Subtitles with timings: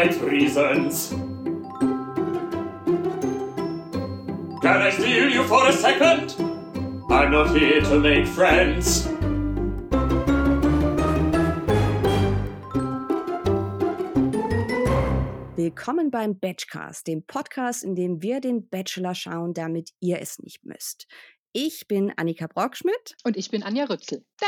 [0.00, 1.10] right reasons.
[4.62, 6.36] Can I steal you for a second?
[7.10, 9.06] I'm not here to make friends.
[15.56, 20.64] Willkommen beim Batchcast, dem Podcast, in dem wir den Bachelor schauen, damit ihr es nicht
[20.64, 21.06] müsst.
[21.52, 23.16] Ich bin Annika Brockschmidt.
[23.24, 24.24] Und ich bin Anja Rützel.
[24.40, 24.46] Ah!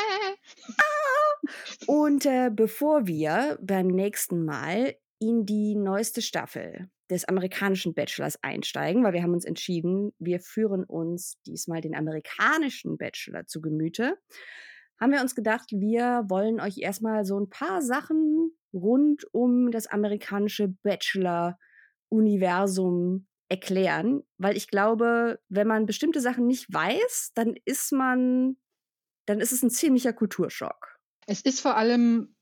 [1.87, 9.04] Und äh, bevor wir beim nächsten Mal in die neueste Staffel des amerikanischen Bachelors einsteigen,
[9.04, 14.18] weil wir haben uns entschieden, wir führen uns diesmal den amerikanischen Bachelor zu Gemüte,
[15.00, 19.86] haben wir uns gedacht, wir wollen euch erstmal so ein paar Sachen rund um das
[19.86, 28.56] amerikanische Bachelor-Universum erklären, weil ich glaube, wenn man bestimmte Sachen nicht weiß, dann ist man,
[29.26, 30.98] dann ist es ein ziemlicher Kulturschock.
[31.26, 32.34] Es ist vor allem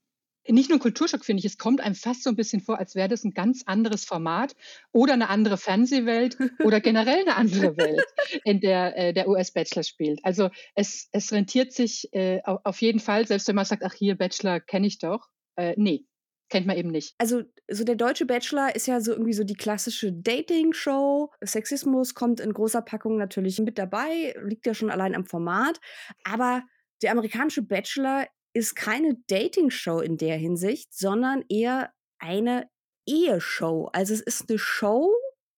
[0.49, 2.95] nicht nur ein Kulturschock, finde ich, es kommt einem fast so ein bisschen vor, als
[2.95, 4.55] wäre das ein ganz anderes Format
[4.93, 8.05] oder eine andere Fernsehwelt oder generell eine andere Welt,
[8.45, 10.25] in der äh, der US-Bachelor spielt.
[10.25, 14.17] Also es, es rentiert sich äh, auf jeden Fall, selbst wenn man sagt, ach hier,
[14.17, 15.29] Bachelor kenne ich doch.
[15.57, 16.07] Äh, nee,
[16.51, 17.15] kennt man eben nicht.
[17.19, 21.31] Also, so der deutsche Bachelor ist ja so irgendwie so die klassische Dating-Show.
[21.43, 25.81] Sexismus kommt in großer Packung natürlich mit dabei, liegt ja schon allein am Format.
[26.25, 26.63] Aber
[27.03, 32.69] der amerikanische Bachelor ist keine Dating-Show in der Hinsicht, sondern eher eine
[33.07, 33.89] Eheshow.
[33.93, 35.13] Also es ist eine Show,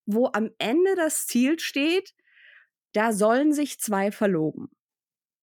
[0.07, 2.15] wo am Ende das Ziel steht,
[2.93, 4.69] da sollen sich zwei verloben.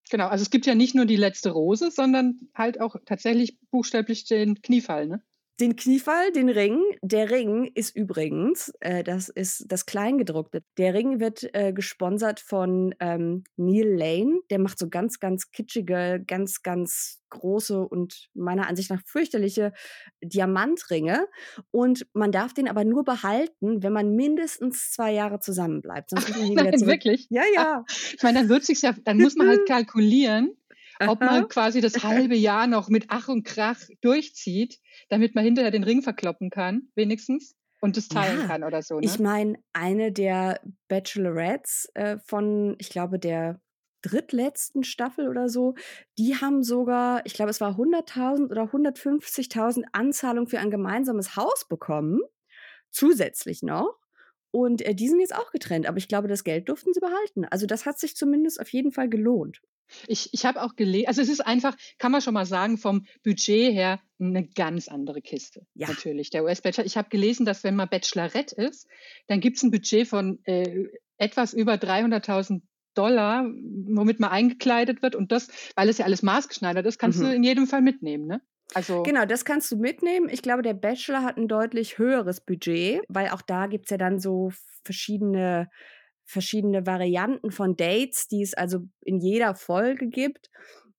[0.10, 4.26] Genau, also es gibt ja nicht nur die letzte Rose, sondern halt auch tatsächlich buchstäblich
[4.26, 5.24] den Kniefall, ne?
[5.60, 6.82] Den Kniefall, den Ring.
[7.02, 10.64] Der Ring ist übrigens, äh, das ist das Kleingedruckte.
[10.78, 14.40] Der Ring wird äh, gesponsert von ähm, Neil Lane.
[14.50, 19.74] Der macht so ganz, ganz kitschige, ganz, ganz große und meiner Ansicht nach fürchterliche
[20.24, 21.28] Diamantringe.
[21.72, 26.12] Und man darf den aber nur behalten, wenn man mindestens zwei Jahre zusammenbleibt.
[26.12, 27.28] Sonst muss man Nein, wirklich?
[27.30, 27.84] Ja, ja.
[27.90, 30.56] Ich meine, dann wird sich ja, dann muss man halt kalkulieren
[31.08, 34.80] ob man quasi das halbe Jahr noch mit Ach und Krach durchzieht,
[35.10, 37.56] damit man hinterher den Ring verkloppen kann, wenigstens.
[37.82, 39.00] Und das teilen ja, kann oder so.
[39.00, 39.06] Ne?
[39.06, 43.62] Ich meine, eine der Bachelorettes äh, von, ich glaube, der
[44.02, 45.76] drittletzten Staffel oder so,
[46.18, 51.68] die haben sogar, ich glaube, es war 100.000 oder 150.000 Anzahlung für ein gemeinsames Haus
[51.68, 52.20] bekommen,
[52.90, 53.98] zusätzlich noch.
[54.52, 57.46] Und äh, die sind jetzt auch getrennt, aber ich glaube, das Geld durften sie behalten.
[57.46, 59.62] Also das hat sich zumindest auf jeden Fall gelohnt.
[60.08, 63.06] Ich, ich habe auch gelesen, also es ist einfach, kann man schon mal sagen, vom
[63.24, 65.66] Budget her eine ganz andere Kiste.
[65.74, 65.88] Ja.
[65.88, 66.86] Natürlich, der US-Bachelor.
[66.86, 68.88] Ich habe gelesen, dass wenn man Bachelorette ist,
[69.28, 72.62] dann gibt es ein Budget von äh, etwas über 300.000
[72.96, 75.16] Dollar, womit man eingekleidet wird.
[75.16, 77.24] Und das, weil es ja alles maßgeschneidert ist, kannst mhm.
[77.24, 78.42] du in jedem Fall mitnehmen, ne?
[78.76, 80.30] Also genau, das kannst du mitnehmen.
[80.30, 83.98] Ich glaube, der Bachelor hat ein deutlich höheres Budget, weil auch da gibt es ja
[83.98, 84.52] dann so
[84.84, 85.70] verschiedene
[86.30, 90.52] verschiedene Varianten von Dates, die es also in jeder Folge gibt.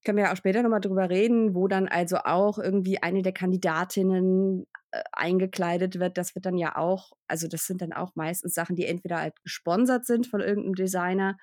[0.05, 3.33] Können wir ja auch später nochmal drüber reden, wo dann also auch irgendwie eine der
[3.33, 6.19] Kandidatinnen äh, eingekleidet wird.
[6.19, 9.35] Das wird dann ja auch, also das sind dann auch meistens Sachen, die entweder halt
[9.45, 11.37] gesponsert sind von irgendeinem Designer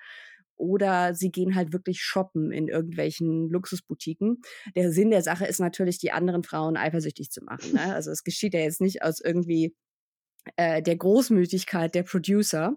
[0.56, 4.42] oder sie gehen halt wirklich shoppen in irgendwelchen Luxusboutiquen.
[4.74, 7.72] Der Sinn der Sache ist natürlich, die anderen Frauen eifersüchtig zu machen.
[7.72, 7.78] Ne?
[7.94, 9.74] Also es geschieht ja jetzt nicht aus irgendwie
[10.56, 12.76] äh, der Großmütigkeit der Producer.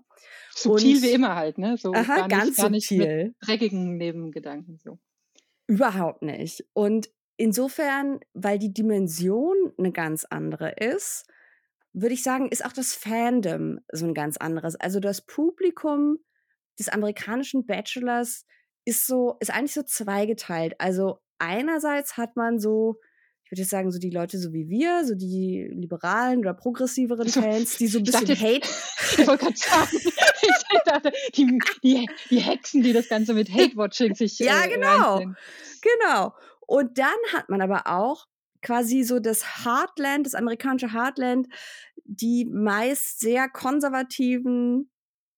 [0.53, 1.77] Subtil und, wie immer halt, ne?
[1.77, 3.25] So aha, gar nicht, ganz gar nicht subtil.
[3.25, 4.99] Mit dreckigen Nebengedanken so.
[5.67, 6.65] Überhaupt nicht.
[6.73, 11.25] Und insofern, weil die Dimension eine ganz andere ist,
[11.93, 14.75] würde ich sagen, ist auch das Fandom so ein ganz anderes.
[14.75, 16.19] Also das Publikum
[16.79, 18.45] des amerikanischen Bachelors
[18.85, 20.75] ist so, ist eigentlich so zweigeteilt.
[20.79, 22.99] Also einerseits hat man so
[23.51, 27.27] ich würde jetzt sagen, so die Leute so wie wir, so die liberalen oder progressiveren
[27.27, 28.69] Fans, die so ein bisschen dachte, Hate.
[29.17, 34.15] Ich wollte gerade sagen, ich dachte, die, die, die Hexen, die das Ganze mit Hate-Watching
[34.15, 34.39] sich.
[34.39, 35.15] Ja, äh, genau.
[35.15, 35.37] Reinziehen.
[35.81, 36.33] Genau.
[36.61, 38.25] Und dann hat man aber auch
[38.61, 41.49] quasi so das Heartland, das amerikanische Heartland,
[42.05, 44.89] die meist sehr konservativen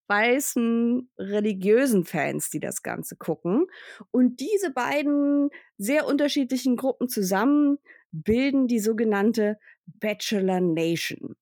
[0.08, 3.66] weißen religiösen Fans, die das Ganze gucken.
[4.12, 5.50] Und diese beiden
[5.80, 7.80] sehr unterschiedlichen Gruppen zusammen
[8.14, 11.36] bilden die sogenannte Bachelor Nation.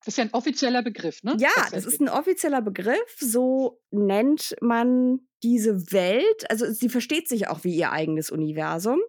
[0.00, 1.36] Das ist ja ein offizieller Begriff, ne?
[1.38, 3.16] Ja, das ist ein offizieller Begriff.
[3.18, 6.50] So nennt man diese Welt.
[6.50, 9.00] Also sie versteht sich auch wie ihr eigenes Universum.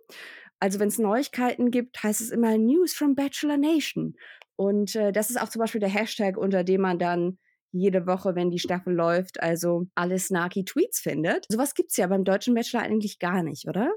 [0.59, 4.15] Also wenn es Neuigkeiten gibt, heißt es immer News from Bachelor Nation.
[4.55, 7.39] Und äh, das ist auch zum Beispiel der Hashtag, unter dem man dann
[7.73, 11.45] jede Woche, wenn die Staffel läuft, also alle snarky Tweets findet.
[11.49, 13.91] Sowas gibt es ja beim deutschen Bachelor eigentlich gar nicht, oder?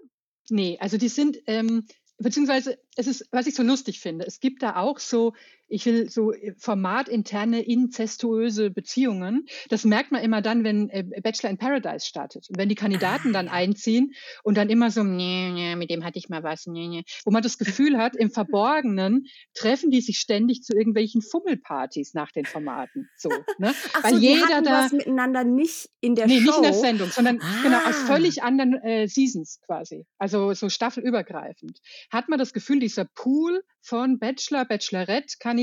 [0.51, 1.87] Nee, also die sind, ähm,
[2.19, 5.35] beziehungsweise es ist, was ich so lustig finde, es gibt da auch so,
[5.69, 9.47] ich will so äh, formatinterne, inzestuöse Beziehungen.
[9.69, 12.49] Das merkt man immer dann, wenn äh, Bachelor in Paradise startet.
[12.49, 13.53] Und wenn die Kandidaten ah, dann ja.
[13.53, 14.13] einziehen
[14.43, 17.05] und dann immer so, nee, nee, mit dem hatte ich mal was, nee, nee.
[17.25, 22.33] wo man das Gefühl hat, im Verborgenen treffen die sich ständig zu irgendwelchen Fummelpartys nach
[22.33, 23.09] den Formaten.
[23.17, 23.29] So,
[23.59, 23.75] ne?
[23.93, 26.47] Ach Weil so, jeder da was miteinander nicht in der nee, Show.
[26.47, 27.63] nicht in der Sendung, sondern ah.
[27.63, 28.07] genau aus ah.
[28.07, 30.07] völlig anderen äh, Seasons quasi.
[30.19, 31.81] Also so staffelübergreifend.
[32.11, 34.65] Hat man das Gefühl, dieser Pool von Bachelor,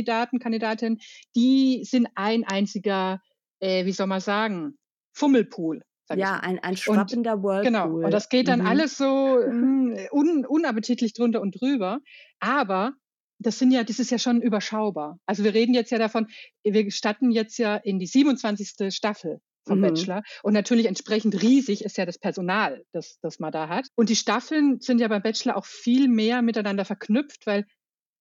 [0.04, 1.00] Bachelorette-Kandidaten, Kandidatinnen,
[1.36, 3.22] die sind ein einziger,
[3.60, 4.78] äh, wie soll man sagen,
[5.14, 5.82] Fummelpool.
[6.14, 7.64] Ja, ein, ein schwappender Whirlpool.
[7.64, 8.68] Genau, und das geht dann mhm.
[8.68, 9.06] alles so
[9.44, 12.00] hm, un, unappetitlich drunter und drüber.
[12.40, 12.94] Aber
[13.40, 15.20] das sind ja, das ist ja schon überschaubar.
[15.26, 16.28] Also wir reden jetzt ja davon,
[16.64, 18.94] wir statten jetzt ja in die 27.
[18.94, 19.84] Staffel vom mhm.
[19.84, 20.24] Bachelor.
[20.44, 23.88] Und natürlich entsprechend riesig ist ja das Personal, das, das man da hat.
[23.96, 27.66] Und die Staffeln sind ja beim Bachelor auch viel mehr miteinander verknüpft, weil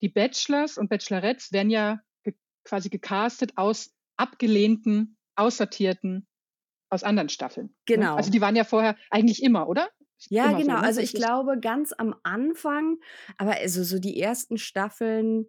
[0.05, 2.35] die Bachelors und Bachelorettes werden ja ge
[2.65, 6.29] quasi gecastet aus abgelehnten, aussortierten,
[6.91, 7.69] aus anderen Staffeln.
[7.69, 7.75] Ne?
[7.87, 8.15] Genau.
[8.17, 9.89] Also die waren ja vorher eigentlich immer, oder?
[10.29, 10.75] Ja, immer genau.
[10.75, 10.87] So, ne?
[10.87, 12.99] Also ich glaube, ganz am Anfang,
[13.39, 15.47] aber also so die ersten Staffeln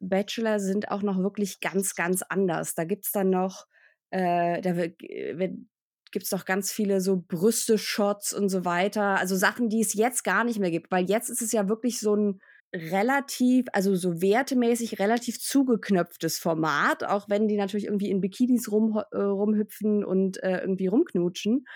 [0.00, 2.74] Bachelor sind auch noch wirklich ganz, ganz anders.
[2.74, 3.66] Da gibt es dann noch,
[4.10, 9.18] äh, da gibt es doch ganz viele so Brüste-Shots und so weiter.
[9.18, 12.00] Also Sachen, die es jetzt gar nicht mehr gibt, weil jetzt ist es ja wirklich
[12.00, 12.40] so ein
[12.74, 19.00] relativ, also so wertemäßig relativ zugeknöpftes Format, auch wenn die natürlich irgendwie in Bikinis rum,
[19.12, 21.66] äh, rumhüpfen und äh, irgendwie rumknutschen.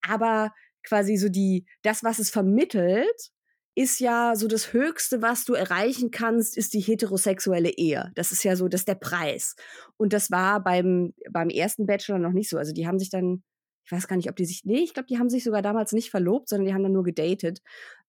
[0.00, 0.52] Aber
[0.82, 3.30] quasi so die, das, was es vermittelt,
[3.74, 8.10] ist ja so das Höchste, was du erreichen kannst, ist die heterosexuelle Ehe.
[8.16, 9.54] Das ist ja so, das ist der Preis.
[9.96, 12.58] Und das war beim, beim ersten Bachelor noch nicht so.
[12.58, 13.44] Also die haben sich dann,
[13.84, 15.92] ich weiß gar nicht, ob die sich, nee, ich glaube, die haben sich sogar damals
[15.92, 17.60] nicht verlobt, sondern die haben dann nur gedatet.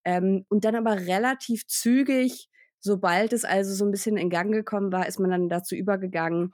[0.10, 4.92] Ähm, und dann aber relativ zügig, sobald es also so ein bisschen in Gang gekommen
[4.92, 6.52] war, ist man dann dazu übergegangen,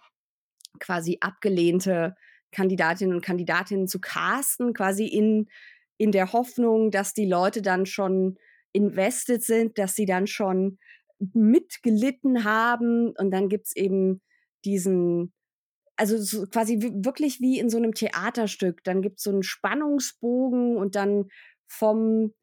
[0.82, 2.16] quasi abgelehnte
[2.52, 5.48] Kandidatinnen und Kandidatinnen zu casten, quasi in,
[5.98, 8.38] in der Hoffnung, dass die Leute dann schon
[8.74, 10.78] invested sind, dass sie dann schon
[11.20, 13.14] mitgelitten haben.
[13.18, 14.22] Und dann gibt es eben
[14.66, 15.34] diesen,
[15.96, 18.84] also so quasi wirklich wie in so einem Theaterstück.
[18.84, 21.30] Dann gibt es so einen Spannungsbogen und dann
[21.68, 22.34] vom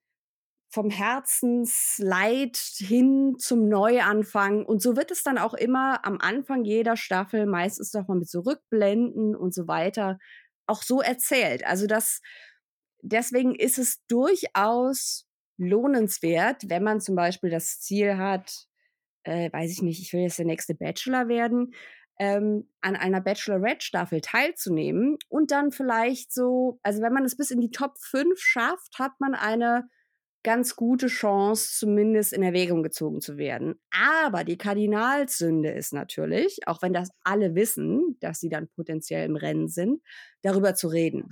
[0.73, 4.65] vom Herzensleid hin zum Neuanfang.
[4.65, 8.31] Und so wird es dann auch immer am Anfang jeder Staffel, meistens doch mal mit
[8.31, 10.19] so Rückblenden und so weiter,
[10.67, 11.67] auch so erzählt.
[11.67, 12.23] Also das,
[13.03, 15.29] deswegen ist es durchaus
[15.59, 18.67] lohnenswert, wenn man zum Beispiel das Ziel hat,
[19.25, 21.75] äh, weiß ich nicht, ich will jetzt der nächste Bachelor werden,
[22.19, 27.61] ähm, an einer Bachelorette-Staffel teilzunehmen und dann vielleicht so, also wenn man es bis in
[27.61, 29.89] die Top 5 schafft, hat man eine
[30.43, 33.81] ganz gute Chance, zumindest in Erwägung gezogen zu werden.
[33.91, 39.37] Aber die Kardinalsünde ist natürlich, auch wenn das alle wissen, dass sie dann potenziell im
[39.37, 40.03] Rennen sind,
[40.43, 41.29] darüber zu reden.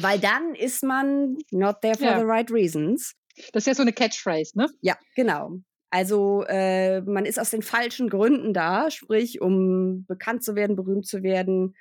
[0.00, 2.18] Weil dann ist man not there for ja.
[2.18, 3.14] the right reasons.
[3.52, 4.68] Das ist ja so eine Catchphrase, ne?
[4.80, 5.58] Ja, genau.
[5.90, 11.06] Also äh, man ist aus den falschen Gründen da, sprich, um bekannt zu werden, berühmt
[11.06, 11.74] zu werden,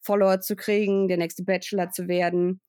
[0.00, 2.62] Follower zu kriegen, der nächste Bachelor zu werden.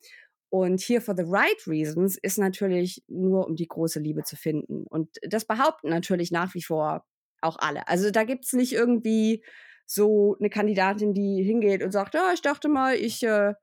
[0.49, 4.83] Und hier for the right reasons ist natürlich nur, um die große Liebe zu finden.
[4.87, 7.05] Und das behaupten natürlich nach wie vor
[7.41, 7.87] auch alle.
[7.87, 9.43] Also da gibt es nicht irgendwie
[9.85, 13.53] so eine Kandidatin, die hingeht und sagt, ja, ich dachte mal, ich äh,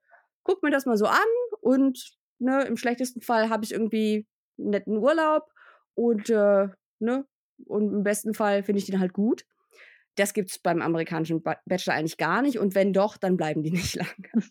[0.42, 1.18] guck mir das mal so an
[1.60, 4.26] und ne, im schlechtesten Fall habe ich irgendwie
[4.58, 5.50] einen netten Urlaub
[5.94, 7.26] und äh, ne,
[7.64, 9.44] und im besten Fall finde ich den halt gut.
[10.16, 12.58] Das gibt es beim amerikanischen Bachelor eigentlich gar nicht.
[12.58, 14.46] Und wenn doch, dann bleiben die nicht lange.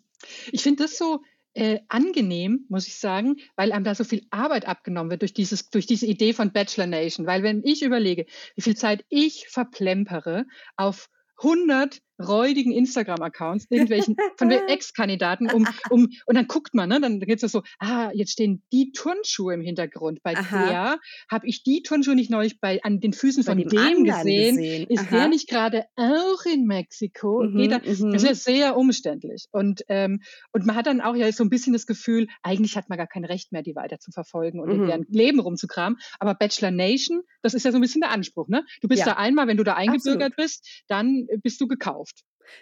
[0.52, 1.22] Ich finde das so,
[1.56, 5.70] äh, angenehm, muss ich sagen, weil einem da so viel Arbeit abgenommen wird durch, dieses,
[5.70, 7.26] durch diese Idee von Bachelor Nation.
[7.26, 10.46] Weil wenn ich überlege, wie viel Zeit ich verplempere
[10.76, 17.20] auf 100 räudigen Instagram-Accounts, irgendwelchen von Ex-Kandidaten, um, um, und dann guckt man, ne, dann
[17.20, 20.22] geht es so, ah, jetzt stehen die Turnschuhe im Hintergrund.
[20.24, 20.98] Bei Aha.
[21.30, 24.56] habe ich die Turnschuhe nicht neulich bei, an den Füßen bei von dem, dem gesehen.
[24.56, 24.88] gesehen.
[24.88, 27.44] Ist der nicht gerade auch in Mexiko?
[27.44, 28.14] Mhm, da, das mhm.
[28.14, 29.46] ist ja sehr umständlich.
[29.52, 32.90] Und, ähm, und man hat dann auch ja so ein bisschen das Gefühl, eigentlich hat
[32.90, 34.82] man gar kein Recht mehr, die weiter zu verfolgen und mhm.
[34.82, 36.00] in deren Leben rumzukramen.
[36.20, 38.66] Aber Bachelor Nation, das ist ja so ein bisschen der Anspruch, ne?
[38.82, 39.06] Du bist ja.
[39.06, 40.36] da einmal, wenn du da eingebürgert Absolut.
[40.38, 42.05] bist, dann bist du gekauft.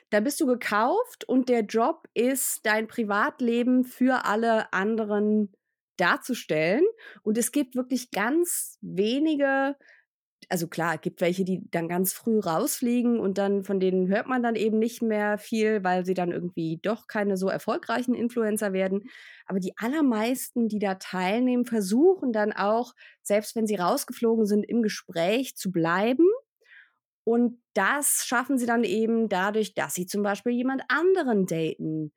[0.10, 5.52] Da bist du gekauft und der Job ist, dein Privatleben für alle anderen
[5.98, 6.84] darzustellen.
[7.24, 9.76] Und es gibt wirklich ganz wenige,
[10.50, 14.28] also klar, es gibt welche, die dann ganz früh rausfliegen und dann von denen hört
[14.28, 18.74] man dann eben nicht mehr viel, weil sie dann irgendwie doch keine so erfolgreichen Influencer
[18.74, 19.04] werden.
[19.46, 24.82] Aber die allermeisten, die da teilnehmen, versuchen dann auch, selbst wenn sie rausgeflogen sind, im
[24.84, 26.26] Gespräch zu bleiben.
[27.24, 32.12] Und das schaffen sie dann eben dadurch, dass sie zum Beispiel jemand anderen daten,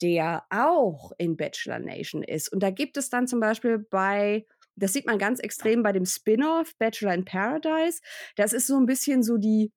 [0.00, 2.52] der auch in Bachelor Nation ist.
[2.52, 6.06] Und da gibt es dann zum Beispiel bei das sieht man ganz extrem bei dem
[6.06, 8.00] Spin-off Bachelor in Paradise.
[8.36, 9.72] Das ist so ein bisschen so die,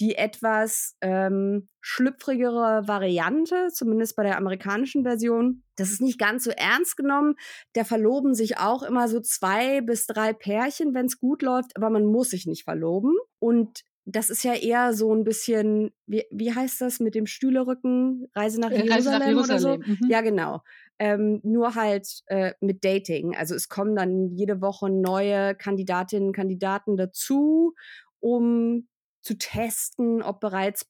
[0.00, 5.62] die etwas ähm, schlüpfrigere Variante, zumindest bei der amerikanischen Version.
[5.76, 7.36] Das ist nicht ganz so ernst genommen.
[7.74, 11.90] Da verloben sich auch immer so zwei bis drei Pärchen, wenn es gut läuft, aber
[11.90, 13.14] man muss sich nicht verloben.
[13.38, 18.28] Und das ist ja eher so ein bisschen, wie, wie heißt das mit dem Stühlerücken?
[18.34, 19.80] Reise nach Jerusalem, Reise nach Jerusalem.
[19.80, 19.92] oder so?
[19.92, 20.10] Mhm.
[20.10, 20.62] Ja, genau.
[20.98, 23.34] Ähm, nur halt äh, mit Dating.
[23.34, 27.74] Also es kommen dann jede Woche neue Kandidatinnen und Kandidaten dazu,
[28.20, 28.88] um
[29.22, 30.86] zu testen, ob bereits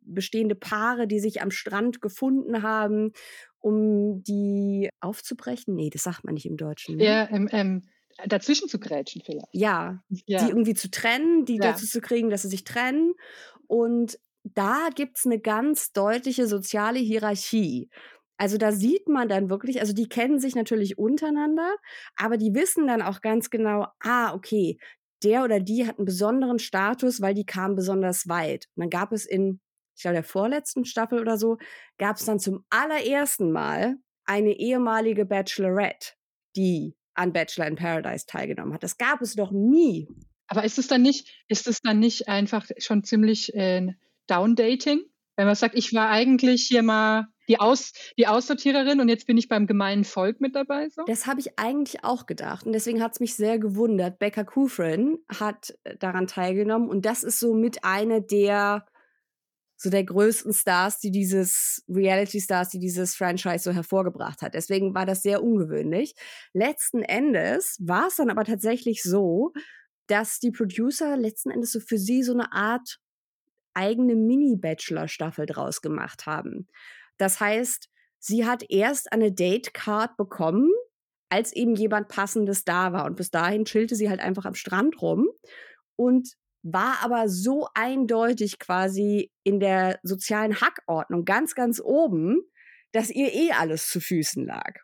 [0.00, 3.12] bestehende Paare, die sich am Strand gefunden haben,
[3.58, 5.74] um die aufzubrechen.
[5.74, 6.96] Nee, das sagt man nicht im Deutschen.
[6.96, 7.04] Ne?
[7.04, 7.82] Ja, ähm, ähm,
[8.26, 9.48] dazwischen zu grätschen vielleicht.
[9.52, 11.72] Ja, ja, die irgendwie zu trennen, die ja.
[11.72, 13.14] dazu zu kriegen, dass sie sich trennen.
[13.66, 17.90] Und da gibt es eine ganz deutliche soziale Hierarchie.
[18.36, 21.74] Also da sieht man dann wirklich, also die kennen sich natürlich untereinander,
[22.16, 24.78] aber die wissen dann auch ganz genau, ah, okay,
[25.24, 28.68] der oder die hat einen besonderen Status, weil die kam besonders weit.
[28.76, 29.60] Und dann gab es in,
[29.96, 31.58] ich glaube, der vorletzten Staffel oder so,
[31.98, 36.12] gab es dann zum allerersten Mal eine ehemalige Bachelorette,
[36.54, 38.82] die an Bachelor in Paradise teilgenommen hat.
[38.82, 40.08] Das gab es doch nie.
[40.46, 43.92] Aber ist es dann nicht, ist es dann nicht einfach schon ziemlich äh,
[44.26, 45.02] Downdating?
[45.36, 49.38] Wenn man sagt, ich war eigentlich hier mal die, Aus, die Aussortiererin und jetzt bin
[49.38, 50.88] ich beim gemeinen Volk mit dabei.
[50.88, 51.02] So?
[51.06, 54.18] Das habe ich eigentlich auch gedacht und deswegen hat es mich sehr gewundert.
[54.18, 58.86] Becca Kufrin hat äh, daran teilgenommen und das ist so mit einer der
[59.80, 64.54] so der größten Stars, die dieses Reality Stars, die dieses Franchise so hervorgebracht hat.
[64.54, 66.14] Deswegen war das sehr ungewöhnlich.
[66.52, 69.52] Letzten Endes war es dann aber tatsächlich so,
[70.08, 72.98] dass die Producer letzten Endes so für sie so eine Art
[73.72, 76.66] eigene Mini-Bachelor-Staffel draus gemacht haben.
[77.16, 80.70] Das heißt, sie hat erst eine Date-Card bekommen,
[81.28, 83.04] als eben jemand Passendes da war.
[83.04, 85.28] Und bis dahin chillte sie halt einfach am Strand rum.
[85.94, 92.42] Und war aber so eindeutig quasi in der sozialen Hackordnung ganz, ganz oben,
[92.92, 94.74] dass ihr eh alles zu Füßen lag.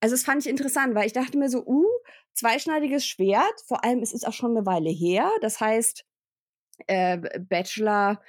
[0.00, 1.86] Also das fand ich interessant, weil ich dachte mir so, uh,
[2.34, 5.30] zweischneidiges Schwert, vor allem es ist auch schon eine Weile her.
[5.40, 6.04] Das heißt,
[6.86, 8.20] äh, Bachelor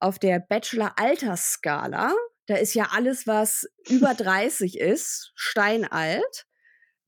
[0.00, 2.14] auf der Bachelor-Altersskala,
[2.46, 6.46] da ist ja alles, was über 30 ist, steinalt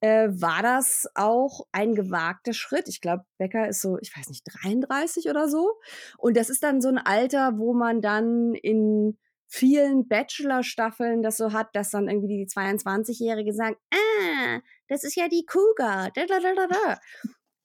[0.07, 2.89] äh, war das auch ein gewagter Schritt.
[2.89, 5.75] Ich glaube, Becker ist so, ich weiß nicht, 33 oder so.
[6.17, 11.53] Und das ist dann so ein Alter, wo man dann in vielen Bachelor-Staffeln das so
[11.53, 16.11] hat, dass dann irgendwie die 22-Jährige sagen, ah, das ist ja die Cougar.
[16.13, 16.99] Da.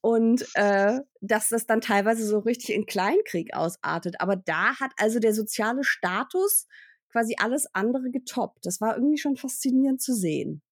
[0.01, 4.19] Und äh, dass das dann teilweise so richtig in Kleinkrieg ausartet.
[4.19, 6.67] Aber da hat also der soziale Status
[7.11, 8.65] quasi alles andere getoppt.
[8.65, 10.63] Das war irgendwie schon faszinierend zu sehen.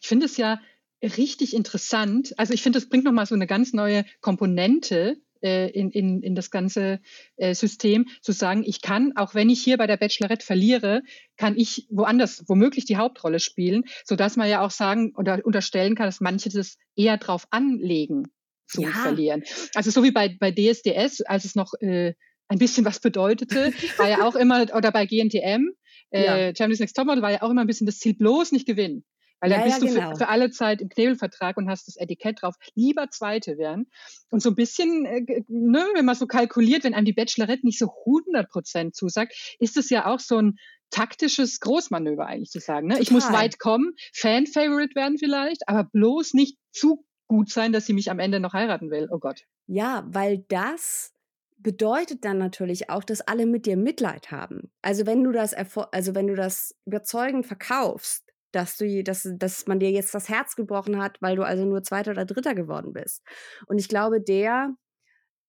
[0.00, 0.60] Ich finde es ja
[1.02, 2.34] richtig interessant.
[2.36, 6.34] Also ich finde, das bringt nochmal so eine ganz neue Komponente äh, in, in, in
[6.34, 7.00] das ganze
[7.36, 11.02] äh, System, zu sagen, ich kann, auch wenn ich hier bei der Bachelorette verliere,
[11.36, 16.06] kann ich woanders womöglich die Hauptrolle spielen, sodass man ja auch sagen oder unterstellen kann,
[16.06, 18.24] dass manche das eher drauf anlegen
[18.66, 18.90] zu ja.
[18.90, 19.44] verlieren.
[19.74, 22.14] Also so wie bei, bei DSDS, als es noch äh,
[22.48, 25.70] ein bisschen was bedeutete, war ja auch immer, oder bei GNTM,
[26.10, 26.52] äh, ja.
[26.52, 29.04] Germany's Next Topmodel war ja auch immer ein bisschen das Ziel, bloß nicht gewinnen.
[29.40, 30.10] Weil dann ja, bist ja, du genau.
[30.10, 32.54] für, für, alle Zeit im Knebelvertrag und hast das Etikett drauf.
[32.74, 33.90] Lieber Zweite werden.
[34.30, 37.78] Und so ein bisschen, äh, ne, wenn man so kalkuliert, wenn einem die Bachelorette nicht
[37.78, 40.58] so 100 Prozent zusagt, ist es ja auch so ein
[40.90, 42.88] taktisches Großmanöver eigentlich zu sagen.
[42.88, 42.98] Ne?
[43.00, 47.92] Ich muss weit kommen, Fan-Favorite werden vielleicht, aber bloß nicht zu gut sein, dass sie
[47.92, 49.08] mich am Ende noch heiraten will.
[49.10, 49.42] Oh Gott.
[49.66, 51.12] Ja, weil das
[51.58, 54.70] bedeutet dann natürlich auch, dass alle mit dir Mitleid haben.
[54.80, 59.78] Also wenn du das, also wenn du das überzeugend verkaufst, dass du, dass, dass man
[59.78, 63.22] dir jetzt das Herz gebrochen hat, weil du also nur Zweiter oder Dritter geworden bist.
[63.66, 64.74] Und ich glaube, der,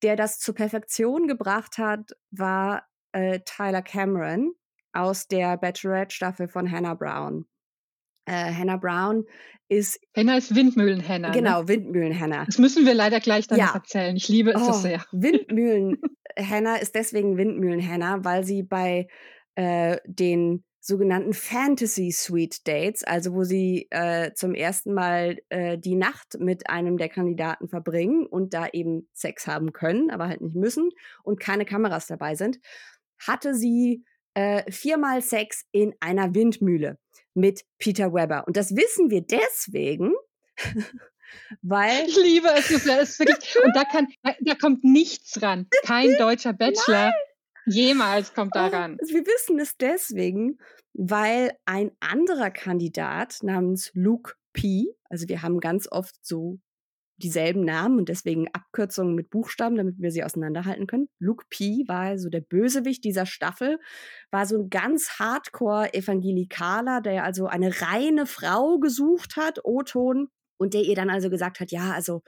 [0.04, 4.54] der das zur Perfektion gebracht hat, war äh, Tyler Cameron
[4.94, 7.46] aus der Bachelorette-Staffel von Hannah Brown.
[8.26, 9.26] Äh, Hannah Brown
[9.70, 10.00] ist.
[10.16, 11.30] Hannah ist Windmühlen-Hannah.
[11.30, 11.34] Ne?
[11.34, 11.68] Genau, ne?
[11.68, 12.46] Windmühlen-Hannah.
[12.46, 13.74] Das müssen wir leider gleich dann ja.
[13.74, 14.16] erzählen.
[14.16, 15.06] Ich liebe es oh, so sehr.
[15.12, 19.08] Windmühlen-Hannah ist deswegen Windmühlen-Hannah, weil sie bei
[19.56, 25.96] äh, den sogenannten Fantasy Suite Dates, also wo sie äh, zum ersten Mal äh, die
[25.96, 30.56] Nacht mit einem der Kandidaten verbringen und da eben Sex haben können, aber halt nicht
[30.56, 30.90] müssen
[31.24, 32.60] und keine Kameras dabei sind,
[33.20, 36.98] hatte sie äh, viermal Sex in einer Windmühle
[37.34, 38.46] mit Peter Weber.
[38.48, 40.14] Und das wissen wir deswegen,
[41.62, 42.08] weil.
[42.08, 44.08] Ich liebe es, es wirklich, und da, kann,
[44.42, 45.68] da, kommt nichts ran.
[45.86, 47.12] Kein deutscher Bachelor.
[47.12, 47.14] Nein.
[47.66, 48.98] Jemals kommt da ran.
[49.06, 50.58] Wir wissen es deswegen,
[50.94, 56.60] weil ein anderer Kandidat namens Luke P., also wir haben ganz oft so
[57.18, 61.10] dieselben Namen und deswegen Abkürzungen mit Buchstaben, damit wir sie auseinanderhalten können.
[61.20, 61.84] Luke P.
[61.88, 63.78] war so der Bösewicht dieser Staffel,
[64.32, 70.82] war so ein ganz Hardcore-Evangelikaler, der also eine reine Frau gesucht hat, O-Ton, und der
[70.82, 72.22] ihr dann also gesagt hat, ja, also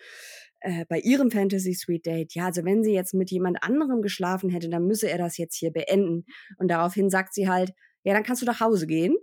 [0.61, 4.49] äh, bei ihrem Fantasy Suite Date, ja, also wenn sie jetzt mit jemand anderem geschlafen
[4.49, 6.25] hätte, dann müsse er das jetzt hier beenden.
[6.57, 9.15] Und daraufhin sagt sie halt, ja, dann kannst du nach Hause gehen,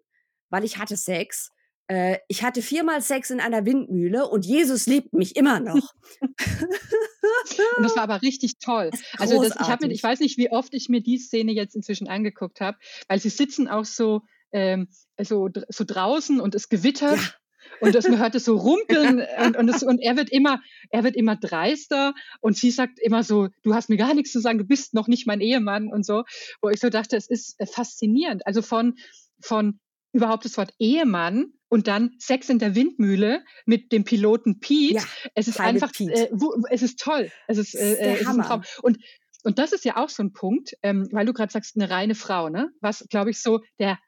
[0.50, 1.50] weil ich hatte Sex.
[1.86, 5.94] Äh, ich hatte viermal Sex in einer Windmühle und Jesus liebt mich immer noch.
[6.20, 8.90] und das war aber richtig toll.
[9.18, 12.08] Also das, ich, mir, ich weiß nicht, wie oft ich mir die Szene jetzt inzwischen
[12.08, 12.78] angeguckt habe,
[13.08, 14.88] weil sie sitzen auch so, ähm,
[15.20, 17.16] so, so draußen und es gewittert.
[17.16, 17.34] Ja.
[17.80, 20.60] Und das, man hört es so rumpeln und, und, es, und er wird immer,
[20.90, 24.40] er wird immer dreister und sie sagt immer so, du hast mir gar nichts zu
[24.40, 26.24] sagen, du bist noch nicht mein Ehemann und so,
[26.62, 28.46] wo ich so dachte, es ist äh, faszinierend.
[28.46, 28.96] Also von,
[29.40, 29.80] von
[30.12, 34.94] überhaupt das Wort Ehemann und dann Sex in der Windmühle mit dem Piloten Pete.
[34.94, 35.02] Ja,
[35.34, 37.30] es ist einfach, äh, wo, es ist toll.
[37.46, 38.62] Es ist, äh, äh, es ist ein Traum.
[38.82, 38.98] Und
[39.44, 42.16] und das ist ja auch so ein Punkt, ähm, weil du gerade sagst, eine reine
[42.16, 42.70] Frau, ne?
[42.80, 43.98] Was, glaube ich, so der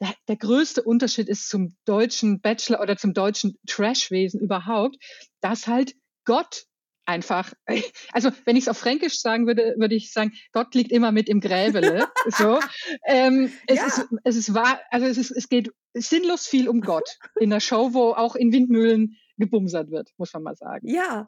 [0.00, 4.96] der, der größte Unterschied ist zum deutschen Bachelor oder zum deutschen Trashwesen überhaupt,
[5.40, 6.64] dass halt Gott
[7.04, 7.52] einfach,
[8.12, 11.28] also wenn ich es auf Fränkisch sagen würde, würde ich sagen, Gott liegt immer mit
[11.28, 12.08] im Gräbele.
[12.26, 12.60] so.
[13.06, 13.86] Ähm, es, ja.
[13.86, 17.60] ist, es ist wahr, also es, ist, es geht sinnlos viel um Gott in der
[17.60, 20.88] Show, wo auch in Windmühlen gebumsert wird, muss man mal sagen.
[20.88, 21.26] Ja,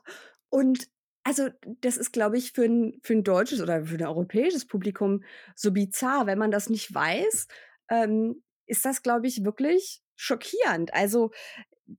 [0.49, 0.89] und
[1.25, 1.49] also
[1.81, 5.23] das ist, glaube ich, für ein, für ein deutsches oder für ein europäisches Publikum
[5.55, 7.47] so bizarr, wenn man das nicht weiß.
[7.91, 10.95] Ähm, ist das, glaube ich, wirklich schockierend.
[10.95, 11.31] Also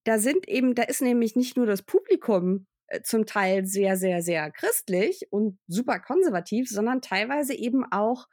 [0.03, 4.23] da sind eben, da ist nämlich nicht nur das Publikum äh, zum Teil sehr, sehr,
[4.23, 8.27] sehr christlich und super konservativ, sondern teilweise eben auch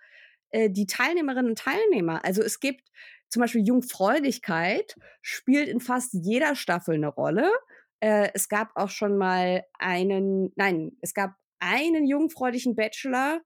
[0.50, 2.24] äh, die Teilnehmerinnen und Teilnehmer.
[2.24, 2.88] Also es gibt
[3.28, 7.52] zum Beispiel Jungfräulichkeit, spielt in fast jeder Staffel eine Rolle.
[8.00, 13.42] Äh, es gab auch schon mal einen, nein, es gab einen jungfräulichen Bachelor,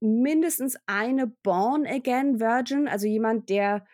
[0.00, 3.86] mindestens eine Born Again Virgin, also jemand, der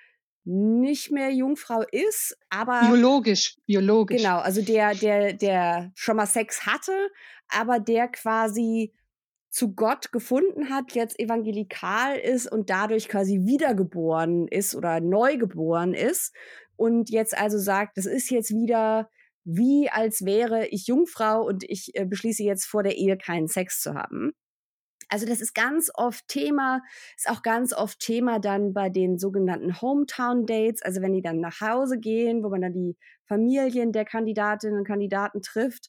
[0.50, 4.22] nicht mehr Jungfrau ist, aber biologisch, biologisch.
[4.22, 7.10] Genau, also der, der, der schon mal Sex hatte,
[7.48, 8.94] aber der quasi
[9.50, 16.34] zu Gott gefunden hat, jetzt evangelikal ist und dadurch quasi wiedergeboren ist oder neugeboren ist
[16.76, 19.10] und jetzt also sagt, das ist jetzt wieder
[19.44, 23.80] wie als wäre ich Jungfrau und ich äh, beschließe jetzt vor der Ehe keinen Sex
[23.80, 24.32] zu haben.
[25.08, 26.82] Also das ist ganz oft Thema,
[27.16, 31.40] ist auch ganz oft Thema dann bei den sogenannten Hometown Dates, also wenn die dann
[31.40, 35.88] nach Hause gehen, wo man dann die Familien der Kandidatinnen und Kandidaten trifft.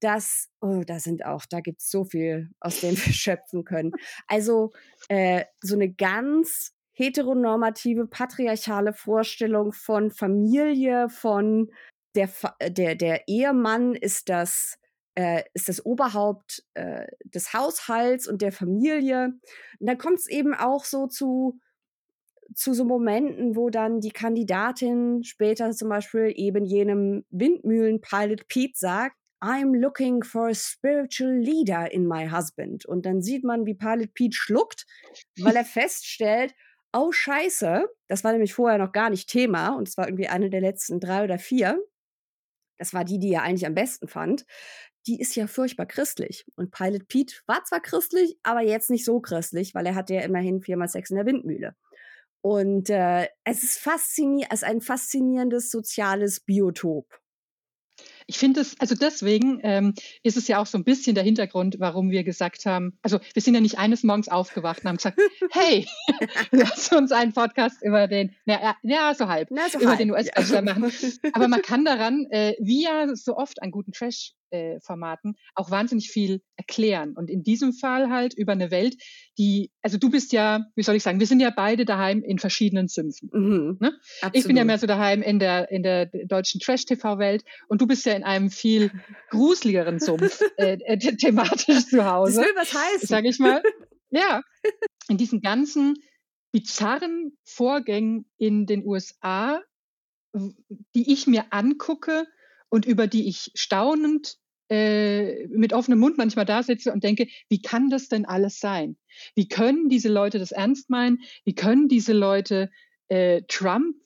[0.00, 3.92] Das, oh, da sind auch, da gibt es so viel, aus dem wir schöpfen können.
[4.26, 4.72] Also
[5.08, 11.70] äh, so eine ganz heteronormative, patriarchale Vorstellung von Familie, von
[12.14, 12.30] der,
[12.68, 14.78] der, der Ehemann ist das
[15.16, 19.32] äh, ist das Oberhaupt äh, des Haushalts und der Familie.
[19.80, 21.58] Und dann kommt es eben auch so zu,
[22.54, 29.16] zu so Momenten, wo dann die Kandidatin später zum Beispiel eben jenem Windmühlen-Pilot Pete sagt,
[29.42, 32.84] I'm looking for a spiritual leader in my husband.
[32.86, 34.86] Und dann sieht man, wie Pilot Pete schluckt,
[35.38, 36.54] weil er feststellt,
[36.92, 40.50] oh Scheiße, das war nämlich vorher noch gar nicht Thema und es war irgendwie eine
[40.50, 41.78] der letzten drei oder vier.
[42.78, 44.44] Das war die, die er eigentlich am besten fand
[45.06, 46.44] die ist ja furchtbar christlich.
[46.56, 50.22] Und Pilot Pete war zwar christlich, aber jetzt nicht so christlich, weil er hatte ja
[50.22, 51.74] immerhin viermal Sex in der Windmühle.
[52.40, 57.20] Und äh, es ist faszinierend, es ist ein faszinierendes soziales Biotop.
[58.28, 61.76] Ich finde es, also deswegen ähm, ist es ja auch so ein bisschen der Hintergrund,
[61.78, 65.18] warum wir gesagt haben, also wir sind ja nicht eines Morgens aufgewacht und haben gesagt,
[65.52, 65.86] hey,
[66.50, 70.10] lass uns einen Podcast über den, na, ja, so halb, na, so über halb, den
[70.10, 70.78] US-Bachelor ja.
[70.78, 70.92] machen.
[71.32, 75.70] Aber man kann daran, äh, wie ja so oft an guten Trash äh, Formaten auch
[75.70, 77.14] wahnsinnig viel erklären.
[77.16, 78.96] Und in diesem Fall halt über eine Welt,
[79.38, 82.38] die, also du bist ja, wie soll ich sagen, wir sind ja beide daheim in
[82.38, 83.30] verschiedenen Sümpfen.
[83.32, 83.92] Mhm, ne?
[84.32, 88.06] Ich bin ja mehr so daheim in der, in der deutschen Trash-TV-Welt und du bist
[88.06, 88.90] ja in einem viel
[89.30, 92.36] gruseligeren Sumpf äh, äh, thematisch zu Hause.
[92.36, 93.08] Das will was heißen.
[93.08, 93.62] Sag ich mal.
[94.10, 94.42] Ja.
[95.08, 95.96] In diesen ganzen
[96.52, 99.60] bizarren Vorgängen in den USA,
[100.32, 102.24] die ich mir angucke
[102.76, 104.36] und über die ich staunend
[104.68, 108.98] äh, mit offenem Mund manchmal da sitze und denke, wie kann das denn alles sein?
[109.34, 111.22] Wie können diese Leute das ernst meinen?
[111.46, 112.70] Wie können diese Leute
[113.08, 113.96] äh, Trump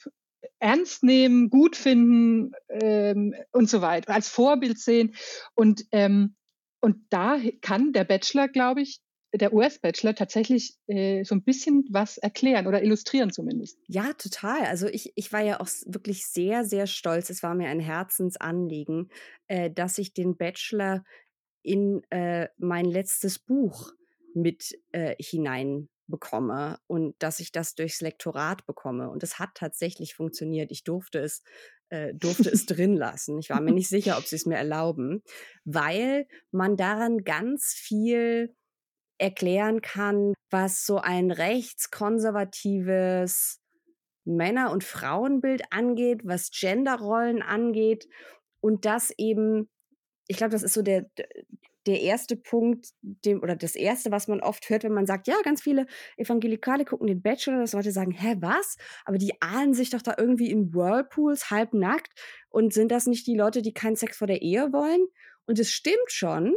[0.61, 5.16] ernst nehmen, gut finden ähm, und so weiter, als Vorbild sehen?
[5.56, 6.37] Und, ähm,
[6.80, 9.00] und da kann der Bachelor, glaube ich,
[9.32, 13.78] der US-Bachelor tatsächlich äh, so ein bisschen was erklären oder illustrieren zumindest.
[13.86, 14.64] Ja, total.
[14.64, 17.30] Also ich, ich war ja auch wirklich sehr, sehr stolz.
[17.30, 19.10] Es war mir ein Herzensanliegen,
[19.46, 21.04] äh, dass ich den Bachelor
[21.62, 23.92] in äh, mein letztes Buch
[24.34, 29.10] mit äh, hinein bekomme und dass ich das durchs Lektorat bekomme.
[29.10, 30.72] Und es hat tatsächlich funktioniert.
[30.72, 31.42] Ich durfte es,
[31.88, 33.38] äh, durfte es drin lassen.
[33.38, 35.22] Ich war mir nicht sicher, ob sie es mir erlauben,
[35.64, 38.54] weil man daran ganz viel
[39.20, 43.61] erklären kann, was so ein rechtskonservatives
[44.24, 48.09] Männer- und Frauenbild angeht, was Genderrollen angeht
[48.61, 49.70] und das eben,
[50.28, 51.06] ich glaube, das ist so der,
[51.87, 55.37] der erste Punkt, dem, oder das erste, was man oft hört, wenn man sagt, ja,
[55.42, 58.76] ganz viele Evangelikale gucken den Bachelor, dass Leute sagen, hä, was?
[59.04, 62.12] Aber die ahnen sich doch da irgendwie in Whirlpools halbnackt
[62.48, 65.06] und sind das nicht die Leute, die keinen Sex vor der Ehe wollen?
[65.46, 66.54] Und es stimmt schon,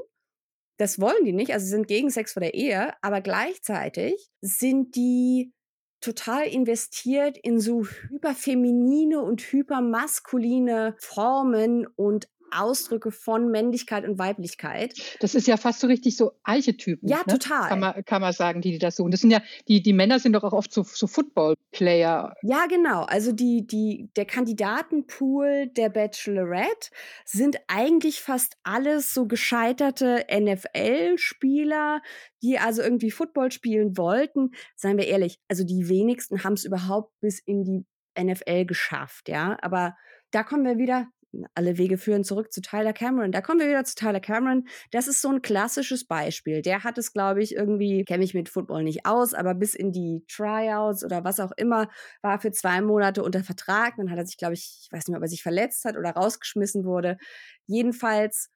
[0.78, 4.96] das wollen die nicht, also sie sind gegen Sex vor der Ehe, aber gleichzeitig sind
[4.96, 5.54] die
[6.02, 12.28] total investiert in so hyperfeminine und hypermaskuline Formen und
[12.60, 14.94] Ausdrücke von Männlichkeit und Weiblichkeit.
[15.20, 17.08] Das ist ja fast so richtig so Archetypen.
[17.10, 17.38] Ja, ne?
[17.38, 17.70] total.
[17.70, 19.12] Kann man, kann man sagen, die, die das suchen.
[19.12, 22.34] Das sind ja, die, die Männer sind doch auch oft so, so Football-Player.
[22.42, 23.04] Ja, genau.
[23.04, 26.92] Also die, die, der Kandidatenpool der Bachelorette
[27.26, 32.02] sind eigentlich fast alles so gescheiterte NFL-Spieler,
[32.42, 34.52] die also irgendwie Football spielen wollten.
[34.76, 37.86] Seien wir ehrlich, also die wenigsten haben es überhaupt bis in die
[38.20, 39.58] NFL geschafft, ja.
[39.62, 39.96] Aber
[40.32, 41.08] da kommen wir wieder
[41.54, 43.32] alle Wege führen zurück zu Tyler Cameron.
[43.32, 44.68] Da kommen wir wieder zu Tyler Cameron.
[44.92, 46.62] Das ist so ein klassisches Beispiel.
[46.62, 49.92] Der hat es, glaube ich, irgendwie, kenne mich mit Football nicht aus, aber bis in
[49.92, 51.90] die Tryouts oder was auch immer,
[52.22, 53.96] war für zwei Monate unter Vertrag.
[53.98, 55.98] Dann hat er sich, glaube ich, ich weiß nicht mehr, ob er sich verletzt hat
[55.98, 57.18] oder rausgeschmissen wurde.
[57.66, 58.50] Jedenfalls,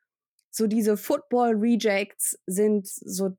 [0.52, 3.38] so diese Football-Rejects sind so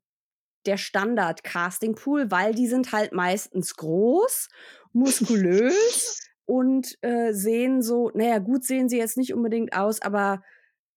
[0.67, 4.49] der Standard-Casting-Pool, weil die sind halt meistens groß,
[4.93, 10.43] muskulös und äh, sehen so, naja, gut sehen sie jetzt nicht unbedingt aus, aber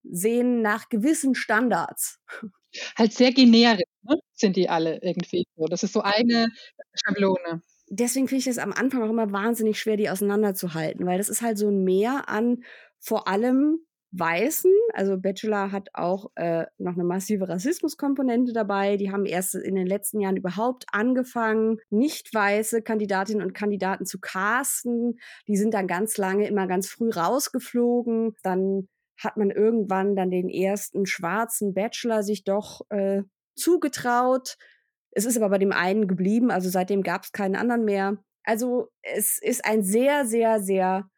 [0.01, 2.19] sehen nach gewissen Standards.
[2.97, 4.17] Halt sehr generisch ne?
[4.31, 5.65] sind die alle irgendwie so.
[5.65, 6.47] Das ist so eine
[6.93, 7.61] Schablone.
[7.89, 11.41] Deswegen finde ich das am Anfang auch immer wahnsinnig schwer, die auseinanderzuhalten, weil das ist
[11.41, 12.63] halt so ein Mehr an
[12.99, 13.79] vor allem
[14.13, 18.97] Weißen, also Bachelor hat auch äh, noch eine massive Rassismuskomponente dabei.
[18.97, 24.19] Die haben erst in den letzten Jahren überhaupt angefangen, nicht weiße Kandidatinnen und Kandidaten zu
[24.19, 25.17] casten.
[25.47, 28.35] Die sind dann ganz lange immer ganz früh rausgeflogen.
[28.43, 33.21] Dann hat man irgendwann dann den ersten schwarzen Bachelor sich doch äh,
[33.55, 34.57] zugetraut.
[35.11, 38.17] Es ist aber bei dem einen geblieben, also seitdem gab es keinen anderen mehr.
[38.43, 41.09] Also es ist ein sehr, sehr, sehr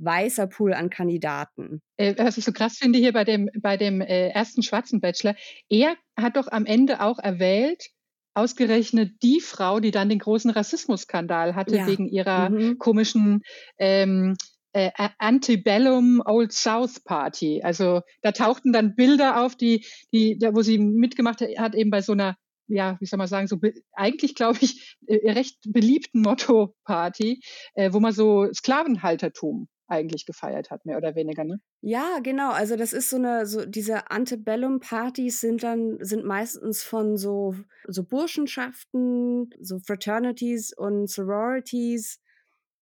[0.00, 1.80] weißer Pool an Kandidaten.
[1.96, 5.34] Äh, was ich so krass finde hier bei dem, bei dem äh, ersten schwarzen Bachelor,
[5.68, 7.90] er hat doch am Ende auch erwählt,
[8.34, 11.86] ausgerechnet die Frau, die dann den großen Rassismusskandal hatte ja.
[11.86, 12.78] wegen ihrer mhm.
[12.78, 13.42] komischen
[13.78, 14.36] ähm,
[14.72, 17.60] äh, Antebellum Old South Party.
[17.62, 22.02] Also da tauchten dann Bilder auf, die, die, da, wo sie mitgemacht hat, eben bei
[22.02, 22.36] so einer
[22.72, 23.58] ja, wie soll man sagen, so
[23.92, 27.42] eigentlich, glaube ich, äh, recht beliebten Motto-Party,
[27.74, 31.60] äh, wo man so Sklavenhaltertum eigentlich gefeiert hat, mehr oder weniger, ne?
[31.80, 32.50] Ja, genau.
[32.50, 37.54] Also das ist so eine, so diese Antebellum-Partys sind dann, sind meistens von so,
[37.86, 42.20] so Burschenschaften, so Fraternities und Sororities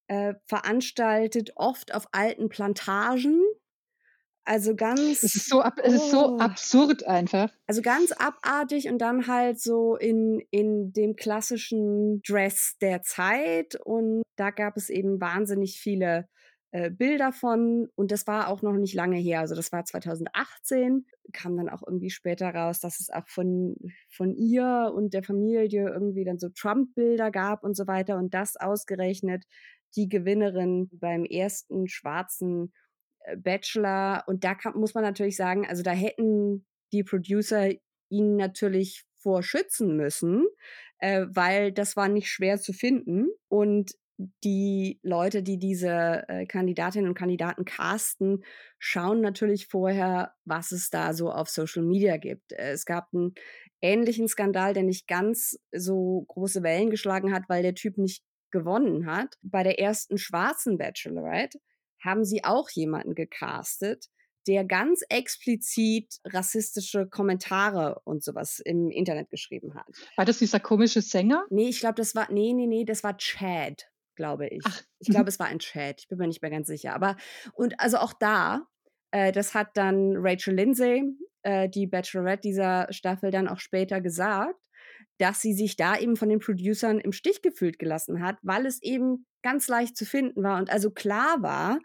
[0.08, 3.42] äh, veranstaltet, oft auf alten Plantagen.
[4.48, 5.22] Also ganz.
[5.22, 6.38] Es ist so, ab, es ist so oh.
[6.38, 7.52] absurd einfach.
[7.66, 13.78] Also ganz abartig und dann halt so in, in dem klassischen Dress der Zeit.
[13.84, 16.28] Und da gab es eben wahnsinnig viele
[16.70, 19.40] äh, Bilder von und das war auch noch nicht lange her.
[19.40, 23.76] Also das war 2018, kam dann auch irgendwie später raus, dass es auch von,
[24.10, 28.56] von ihr und der Familie irgendwie dann so Trump-Bilder gab und so weiter und das
[28.56, 29.44] ausgerechnet
[29.96, 32.72] die Gewinnerin beim ersten schwarzen
[33.20, 34.24] äh, Bachelor.
[34.26, 37.70] Und da kann, muss man natürlich sagen, also da hätten die Producer
[38.10, 40.46] ihn natürlich vor schützen müssen,
[40.98, 43.28] äh, weil das war nicht schwer zu finden.
[43.48, 43.94] Und
[44.42, 48.44] die Leute, die diese äh, Kandidatinnen und Kandidaten casten,
[48.78, 52.52] schauen natürlich vorher, was es da so auf Social Media gibt.
[52.52, 53.34] Es gab einen
[53.80, 59.06] ähnlichen Skandal, der nicht ganz so große Wellen geschlagen hat, weil der Typ nicht gewonnen
[59.06, 59.36] hat.
[59.42, 61.60] Bei der ersten schwarzen Bachelorette
[62.02, 64.06] haben sie auch jemanden gecastet,
[64.48, 69.86] der ganz explizit rassistische Kommentare und sowas im Internet geschrieben hat.
[70.16, 71.44] War das dieser komische Sänger?
[71.50, 74.62] Nee, ich glaube, das war, nee, nee, nee, das war Chad, glaube ich.
[74.66, 74.82] Ach.
[74.98, 76.00] Ich glaube, es war ein Chad.
[76.00, 76.94] Ich bin mir nicht mehr ganz sicher.
[76.94, 77.16] Aber,
[77.54, 78.66] und also auch da,
[79.12, 81.04] äh, das hat dann Rachel Lindsay,
[81.42, 84.60] äh, die Bachelorette dieser Staffel, dann auch später gesagt,
[85.18, 88.82] dass sie sich da eben von den Producern im Stich gefühlt gelassen hat, weil es
[88.82, 91.78] eben ganz leicht zu finden war und also klar war,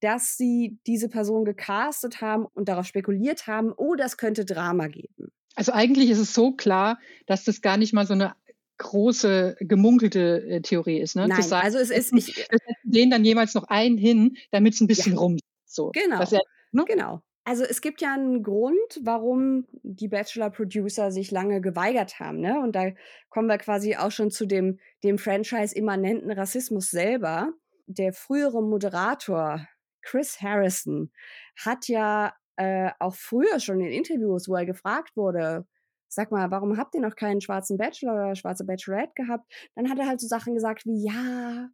[0.00, 5.32] dass sie diese Person gecastet haben und darauf spekuliert haben, oh, das könnte Drama geben.
[5.54, 8.34] Also eigentlich ist es so klar, dass das gar nicht mal so eine
[8.78, 11.28] große gemunkelte äh, Theorie ist, ne?
[11.28, 12.48] Nein, sagen, also es ist nicht.
[12.82, 15.18] Den dann jemals noch einen hin, damit es ein bisschen ja.
[15.20, 15.38] rum.
[15.64, 15.90] So.
[15.92, 16.22] Genau.
[16.22, 16.40] Ja,
[16.72, 16.84] ne?
[16.86, 17.22] Genau.
[17.46, 22.40] Also es gibt ja einen Grund, warum die Bachelor-Producer sich lange geweigert haben.
[22.40, 22.58] Ne?
[22.58, 22.92] Und da
[23.28, 27.52] kommen wir quasi auch schon zu dem, dem Franchise-immanenten Rassismus selber.
[27.86, 29.68] Der frühere Moderator
[30.00, 31.12] Chris Harrison
[31.56, 35.66] hat ja äh, auch früher schon in Interviews, wo er gefragt wurde,
[36.14, 39.50] sag mal, warum habt ihr noch keinen schwarzen Bachelor oder schwarze Bachelorette gehabt?
[39.74, 41.68] Dann hat er halt so Sachen gesagt wie, ja,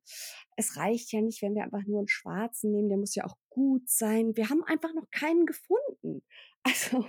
[0.57, 3.37] es reicht ja nicht, wenn wir einfach nur einen schwarzen nehmen, der muss ja auch
[3.48, 4.33] gut sein.
[4.35, 6.22] Wir haben einfach noch keinen gefunden.
[6.62, 7.07] Also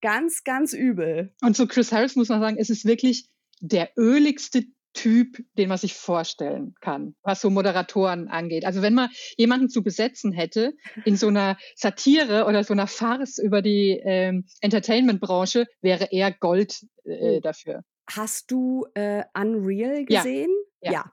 [0.00, 1.32] ganz, ganz übel.
[1.40, 4.64] Und zu Chris Harris muss man sagen, es ist wirklich der öligste
[4.94, 8.64] Typ, den man sich vorstellen kann, was so Moderatoren angeht.
[8.64, 10.74] Also wenn man jemanden zu besetzen hätte
[11.04, 16.86] in so einer Satire oder so einer Farce über die ähm, Entertainment-Branche, wäre er Gold
[17.04, 17.40] äh, oh.
[17.40, 17.84] dafür.
[18.10, 20.50] Hast du äh, Unreal gesehen?
[20.80, 20.92] Ja.
[20.92, 20.92] ja.
[20.92, 21.12] ja.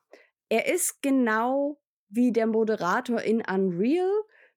[0.50, 4.10] Er ist genau wie der Moderator in Unreal,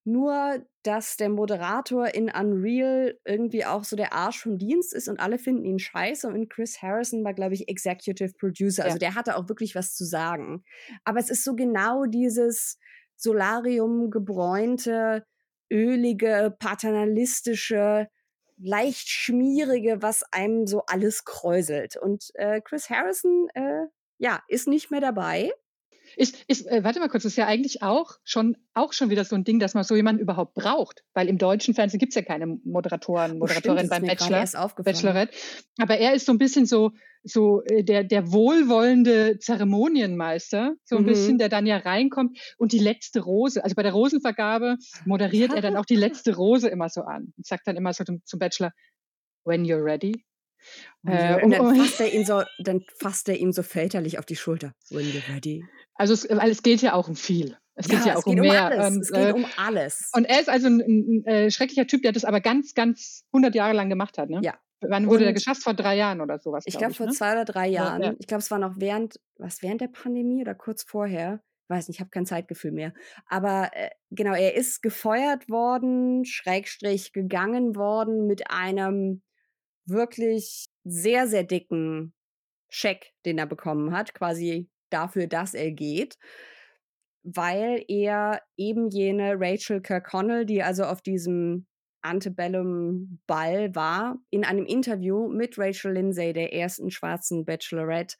[0.04, 5.20] nur dass der Moderator in Unreal irgendwie auch so der Arsch vom Dienst ist und
[5.20, 8.84] alle finden ihn scheiße und Chris Harrison war, glaube ich, Executive Producer.
[8.84, 8.98] Also ja.
[8.98, 10.64] der hatte auch wirklich was zu sagen.
[11.04, 12.78] Aber es ist so genau dieses
[13.16, 15.24] Solarium gebräunte,
[15.70, 18.08] ölige, paternalistische,
[18.58, 21.96] leicht schmierige, was einem so alles kräuselt.
[21.96, 23.86] Und äh, Chris Harrison, äh,
[24.18, 25.52] ja, ist nicht mehr dabei.
[26.16, 29.24] Ist, ist, äh, warte mal kurz, das ist ja eigentlich auch schon, auch schon wieder
[29.24, 31.04] so ein Ding, dass man so jemanden überhaupt braucht.
[31.14, 34.46] Weil im deutschen Fernsehen gibt es ja keine Moderatoren, Moderatorinnen beim Bachelor,
[34.76, 35.34] Bachelorette.
[35.78, 36.92] Aber er ist so ein bisschen so,
[37.24, 41.06] so äh, der, der wohlwollende Zeremonienmeister, so ein mhm.
[41.06, 45.60] bisschen, der dann ja reinkommt und die letzte Rose, also bei der Rosenvergabe moderiert er
[45.60, 48.38] dann auch die letzte Rose immer so an und sagt dann immer so zum, zum
[48.38, 48.72] Bachelor,
[49.44, 50.24] when you're ready,
[51.06, 54.36] äh, und, dann, fasst er ihn so, dann fasst er ihm so väterlich auf die
[54.36, 54.74] Schulter.
[54.90, 55.64] When you're ready.
[55.94, 57.56] Also es, weil es geht ja auch um viel.
[57.74, 58.66] Es ja, geht ja auch um mehr.
[58.66, 58.86] Alles.
[58.86, 60.10] Und, es geht äh, um alles.
[60.14, 63.24] Und er ist also ein, ein, ein, äh, schrecklicher Typ, der das aber ganz, ganz
[63.32, 64.28] 100 Jahre lang gemacht hat.
[64.28, 64.40] Ne?
[64.42, 64.58] Ja.
[64.80, 65.62] Wann wurde und der geschafft?
[65.62, 66.64] Vor drei Jahren oder sowas?
[66.66, 67.12] Ich glaube, glaub, vor ne?
[67.12, 68.02] zwei oder drei Jahren.
[68.02, 68.14] Ja.
[68.18, 71.40] Ich glaube, es war noch während, was, während der Pandemie oder kurz vorher.
[71.68, 72.92] Weiß nicht, ich habe kein Zeitgefühl mehr.
[73.26, 79.22] Aber äh, genau, er ist gefeuert worden, Schrägstrich gegangen worden mit einem
[79.86, 82.14] wirklich sehr, sehr dicken
[82.68, 84.14] Scheck, den er bekommen hat.
[84.14, 86.18] Quasi dafür, dass er geht,
[87.22, 91.66] weil er eben jene Rachel Kirkconnell, die also auf diesem
[92.02, 98.16] Antebellum-Ball war, in einem Interview mit Rachel Lindsay, der ersten schwarzen Bachelorette,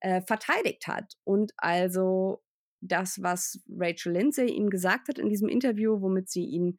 [0.00, 1.14] äh, verteidigt hat.
[1.24, 2.42] Und also
[2.80, 6.78] das, was Rachel Lindsay ihm gesagt hat in diesem Interview, womit sie ihn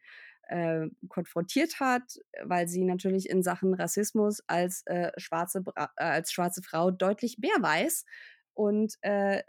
[0.50, 2.04] äh, konfrontiert hat,
[2.44, 7.62] weil sie natürlich in Sachen Rassismus als, äh, schwarze, äh, als schwarze Frau deutlich mehr
[7.62, 8.06] weiß
[8.54, 9.44] und äh,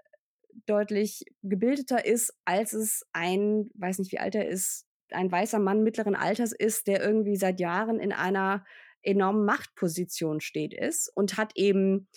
[0.66, 5.82] deutlich gebildeter ist, als es ein, weiß nicht wie alt er ist, ein weißer Mann
[5.82, 8.64] mittleren Alters ist, der irgendwie seit Jahren in einer
[9.02, 12.08] enormen Machtposition steht ist und hat eben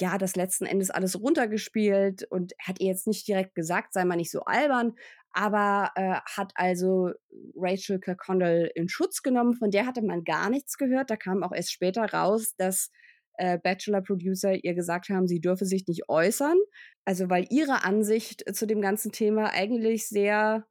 [0.00, 4.16] ja das letzten Endes alles runtergespielt und hat ihr jetzt nicht direkt gesagt, sei mal
[4.16, 4.94] nicht so albern,
[5.32, 7.10] aber äh, hat also
[7.56, 11.10] Rachel Kirkconnell in Schutz genommen, von der hatte man gar nichts gehört.
[11.10, 12.90] Da kam auch erst später raus, dass
[13.38, 16.58] äh, Bachelor-Producer ihr gesagt haben, sie dürfe sich nicht äußern.
[17.04, 20.66] Also weil ihre Ansicht zu dem ganzen Thema eigentlich sehr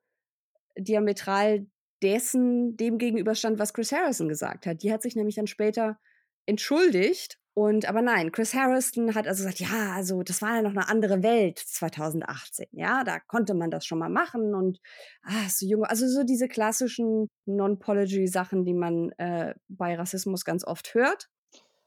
[0.77, 1.67] diametral
[2.03, 4.84] dessen dem gegenüberstand, was Chris Harrison gesagt hat.
[4.84, 5.99] Die hat sich nämlich dann später
[6.45, 7.38] entschuldigt.
[7.53, 10.87] Und aber nein, Chris Harrison hat also gesagt, ja, also das war ja noch eine
[10.87, 12.67] andere Welt 2018.
[12.71, 14.79] Ja, da konnte man das schon mal machen und
[15.23, 20.93] ah, so jung, also so diese klassischen Non-Pology-Sachen, die man äh, bei Rassismus ganz oft
[20.93, 21.27] hört.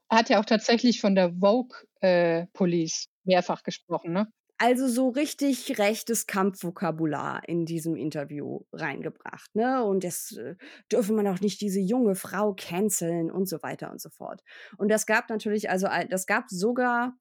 [0.09, 4.27] Er hat ja auch tatsächlich von der Vogue äh, Police mehrfach gesprochen, ne?
[4.57, 9.53] Also so richtig rechtes Kampfvokabular in diesem Interview reingebracht.
[9.53, 9.83] Ne?
[9.83, 10.55] Und das äh,
[10.91, 14.41] dürfe man auch nicht diese junge Frau canceln und so weiter und so fort.
[14.77, 17.17] Und das gab natürlich, also das gab sogar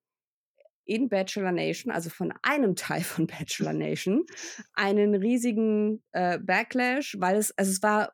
[0.85, 4.25] in Bachelor Nation, also von einem Teil von Bachelor Nation,
[4.75, 8.13] einen riesigen äh, Backlash, weil es, also es war,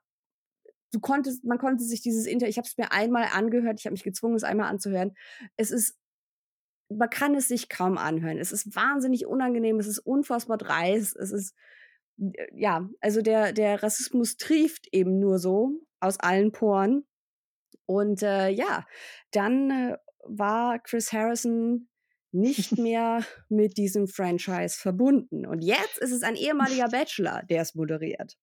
[0.93, 3.93] du konntest, man konnte sich dieses Interview, ich habe es mir einmal angehört, ich habe
[3.93, 5.13] mich gezwungen, es einmal anzuhören.
[5.57, 5.97] Es ist
[6.91, 8.39] man kann es sich kaum anhören.
[8.39, 11.55] Es ist wahnsinnig unangenehm, es ist unfassbar dreist, es ist,
[12.19, 17.05] äh, ja, also der, der Rassismus trieft eben nur so aus allen Poren.
[17.87, 18.87] Und äh, ja,
[19.33, 21.89] dann äh, war Chris Harrison
[22.33, 25.47] nicht mehr mit diesem Franchise verbunden.
[25.47, 28.37] Und jetzt ist es ein ehemaliger Bachelor, der es moderiert.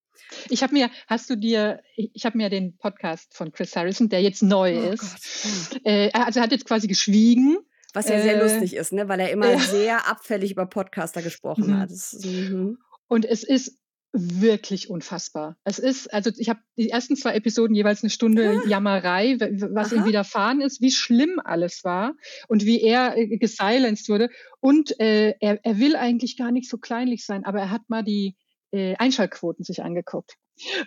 [0.49, 4.21] Ich habe mir, hast du dir, ich habe mir den Podcast von Chris Harrison, der
[4.21, 7.57] jetzt neu oh ist, äh, also er hat jetzt quasi geschwiegen
[7.97, 9.07] was ja sehr äh, lustig ist, ne?
[9.09, 9.59] weil er immer ja.
[9.59, 11.79] sehr abfällig über Podcaster gesprochen mhm.
[11.79, 11.91] hat.
[11.91, 12.77] Ist, mhm.
[13.07, 13.77] Und es ist
[14.13, 15.57] wirklich unfassbar.
[15.63, 18.67] Es ist, also ich habe die ersten zwei Episoden jeweils eine Stunde ah.
[18.67, 20.01] Jammerei, was Aha.
[20.01, 22.13] ihm widerfahren ist, wie schlimm alles war
[22.47, 24.29] und wie er äh, gesilenced wurde.
[24.59, 28.03] Und äh, er, er will eigentlich gar nicht so kleinlich sein, aber er hat mal
[28.03, 28.35] die
[28.71, 30.35] äh, Einschaltquoten sich angeguckt.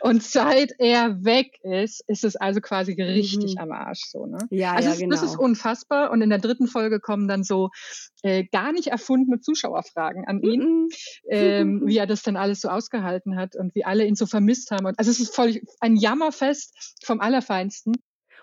[0.01, 3.61] Und seit er weg ist, ist es also quasi richtig mhm.
[3.61, 4.05] am Arsch.
[4.07, 4.39] So, ne?
[4.51, 5.15] Ja, also ja, es, genau.
[5.15, 6.11] Das ist unfassbar.
[6.11, 7.71] Und in der dritten Folge kommen dann so
[8.23, 10.89] äh, gar nicht erfundene Zuschauerfragen an ihn, mhm.
[11.29, 14.71] ähm, wie er das dann alles so ausgehalten hat und wie alle ihn so vermisst
[14.71, 14.87] haben.
[14.87, 17.95] Und, also es ist voll ein Jammerfest vom Allerfeinsten.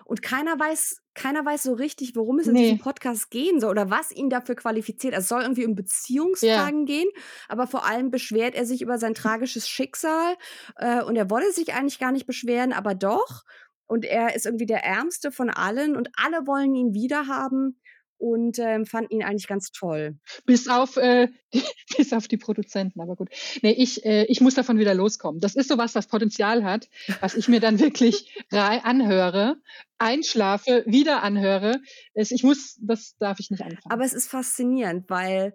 [0.08, 2.62] Und keiner weiß, keiner weiß so richtig, worum es in nee.
[2.62, 5.12] diesem Podcast gehen soll oder was ihn dafür qualifiziert.
[5.12, 6.96] Es soll irgendwie um Beziehungsfragen ja.
[6.96, 7.08] gehen,
[7.46, 10.36] aber vor allem beschwert er sich über sein tragisches Schicksal
[10.76, 13.44] äh, und er wolle sich eigentlich gar nicht beschweren, aber doch.
[13.86, 17.78] Und er ist irgendwie der Ärmste von allen und alle wollen ihn wiederhaben
[18.18, 20.16] und ähm, fanden ihn eigentlich ganz toll.
[20.44, 21.28] Bis auf, äh,
[21.96, 23.30] bis auf die Produzenten, aber gut.
[23.62, 25.40] Nee, ich, äh, ich muss davon wieder loskommen.
[25.40, 26.88] Das ist sowas, was Potenzial hat,
[27.20, 29.56] was ich mir dann wirklich anhöre,
[29.98, 31.80] einschlafe, wieder anhöre.
[32.14, 33.90] Ich muss, das darf ich nicht anfangen.
[33.90, 35.54] Aber es ist faszinierend, weil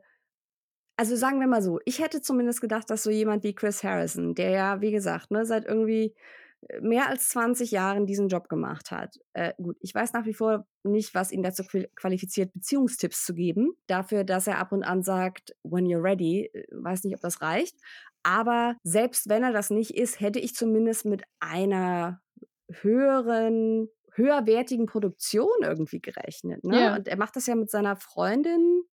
[0.95, 4.36] also sagen wir mal so, ich hätte zumindest gedacht, dass so jemand wie Chris Harrison,
[4.36, 6.13] der ja, wie gesagt, ne, seit irgendwie
[6.82, 9.19] mehr als 20 Jahren diesen Job gemacht hat.
[9.34, 11.63] Äh, gut, ich weiß nach wie vor nicht, was ihn dazu
[11.95, 13.73] qualifiziert, Beziehungstipps zu geben.
[13.88, 17.41] Dafür, dass er ab und an sagt, when you're ready, äh, weiß nicht, ob das
[17.41, 17.76] reicht.
[18.23, 22.21] Aber selbst wenn er das nicht ist, hätte ich zumindest mit einer
[22.69, 26.63] höheren, höherwertigen Produktion irgendwie gerechnet.
[26.63, 26.80] Ne?
[26.80, 26.95] Ja.
[26.95, 28.84] Und er macht das ja mit seiner Freundin,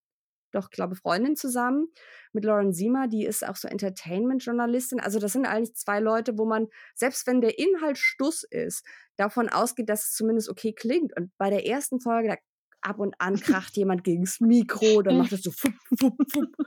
[0.51, 1.87] doch, glaube Freundin zusammen
[2.33, 4.99] mit Lauren Siemer, die ist auch so Entertainment-Journalistin.
[4.99, 8.85] Also das sind eigentlich zwei Leute, wo man, selbst wenn der Inhalt Stuss ist,
[9.17, 11.15] davon ausgeht, dass es zumindest okay klingt.
[11.17, 12.35] Und bei der ersten Folge, da
[12.81, 16.55] ab und an kracht jemand gegens Mikro, dann macht es so fupp, fupp, fupp.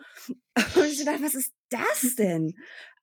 [0.77, 2.55] Und ich dachte, was ist das denn?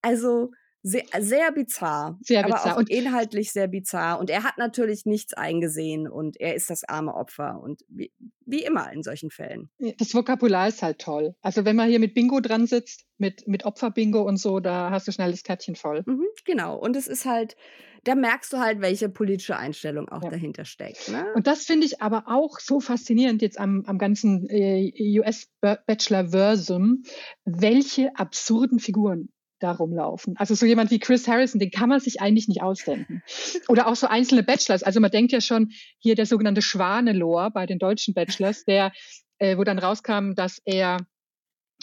[0.02, 0.52] Also
[0.84, 2.18] sehr, sehr bizarr.
[2.22, 2.66] Sehr bizarr.
[2.66, 4.20] Aber auch und inhaltlich sehr bizarr.
[4.20, 7.62] Und er hat natürlich nichts eingesehen und er ist das arme Opfer.
[7.62, 8.12] Und wie,
[8.46, 9.70] wie immer in solchen Fällen.
[9.98, 11.36] Das Vokabular ist halt toll.
[11.42, 15.08] Also wenn man hier mit Bingo dran sitzt, mit, mit Opferbingo und so, da hast
[15.08, 16.04] du schnell das Kärtchen voll.
[16.06, 16.78] Mhm, genau.
[16.78, 17.56] Und es ist halt,
[18.04, 20.32] da merkst du halt, welche politische Einstellung auch ja.
[20.32, 21.10] dahinter steckt.
[21.10, 21.28] Ne?
[21.36, 27.04] Und das finde ich aber auch so faszinierend jetzt am, am ganzen äh, US-Bachelor-Versum,
[27.46, 29.30] welche absurden Figuren
[29.62, 30.36] da rumlaufen.
[30.38, 33.24] Also so jemand wie Chris Harrison, den kann man sich eigentlich nicht ausdenken.
[33.68, 34.84] Oder auch so einzelne Bachelors.
[34.84, 38.92] Also man denkt ja schon hier der sogenannte Schwanelor bei den deutschen Bachelors, der,
[39.38, 40.98] äh, wo dann rauskam, dass er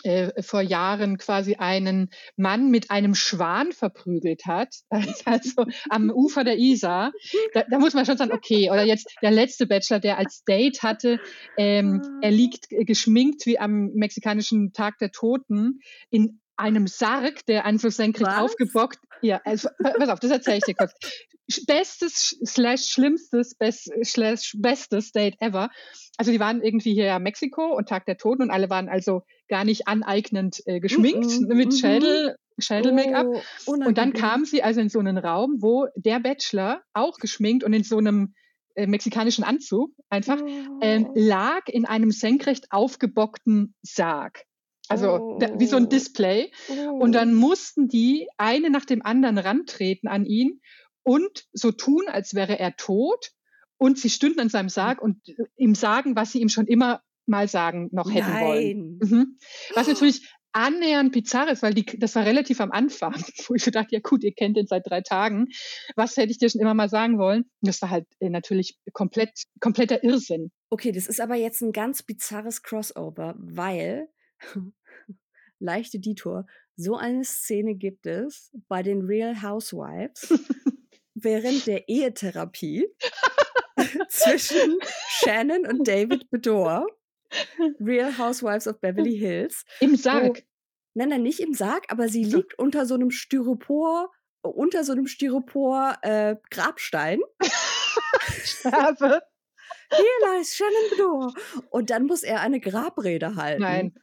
[0.04, 4.74] äh, vor Jahren quasi einen Mann mit einem Schwan verprügelt hat,
[5.24, 7.12] also am Ufer der Isar.
[7.52, 10.82] Da, da, muss man schon sagen, okay, oder jetzt der letzte Bachelor, der als Date
[10.82, 11.20] hatte,
[11.56, 17.90] ähm, er liegt geschminkt wie am mexikanischen Tag der Toten in einem Sarg, der einfach
[17.90, 18.42] senkrecht Was?
[18.42, 18.98] aufgebockt.
[19.22, 20.92] Ja, also, pass auf, das erzähle ich dir kurz.
[21.66, 25.70] Bestes slash schlimmstes best, slash bestes Date ever.
[26.18, 29.22] Also die waren irgendwie hier in Mexiko und Tag der Toten und alle waren also
[29.48, 33.26] gar nicht aneignend äh, geschminkt mm -mm, mit Schädel, Schädel-Make-up.
[33.66, 37.64] Oh, und dann kamen sie also in so einen Raum, wo der Bachelor auch geschminkt
[37.64, 38.34] und in so einem
[38.74, 40.78] äh, mexikanischen Anzug einfach oh.
[40.82, 44.44] ähm, lag in einem senkrecht aufgebockten Sarg.
[44.88, 45.38] Also oh.
[45.59, 45.88] wie so ein oh.
[45.88, 46.51] Display.
[46.68, 46.98] Oh.
[46.98, 50.61] Und dann mussten die eine nach dem anderen rantreten an ihn
[51.03, 53.33] und so tun, als wäre er tot.
[53.77, 55.20] Und sie stünden an seinem Sarg und
[55.57, 58.44] ihm sagen, was sie ihm schon immer mal sagen noch hätten Nein.
[58.44, 58.98] wollen.
[59.01, 59.38] Mhm.
[59.74, 60.22] Was natürlich
[60.53, 63.14] annähernd bizarr ist, weil die, das war relativ am Anfang,
[63.47, 65.49] wo ich so dachte, ja gut, ihr kennt den seit drei Tagen.
[65.95, 67.45] Was hätte ich dir schon immer mal sagen wollen?
[67.61, 70.51] Das war halt äh, natürlich komplett, kompletter Irrsinn.
[70.70, 74.09] Okay, das ist aber jetzt ein ganz bizarres Crossover, weil
[75.59, 76.46] leichte Detour.
[76.76, 80.32] So eine Szene gibt es bei den Real Housewives
[81.14, 82.86] während der Ehetherapie
[84.09, 84.78] zwischen
[85.09, 86.86] Shannon und David Bedore.
[87.80, 89.64] Real Housewives of Beverly Hills.
[89.80, 90.38] Im Sarg.
[90.38, 90.42] Wo,
[90.94, 94.11] nein, nein, nicht im Sarg, aber sie liegt unter so einem Styropor,
[94.42, 97.20] unter so einem Styropor äh, Grabstein.
[98.42, 99.20] Sterbe.
[99.90, 101.32] Hier ist Shannon Bedore.
[101.70, 103.62] Und dann muss er eine Grabrede halten.
[103.62, 103.94] Nein.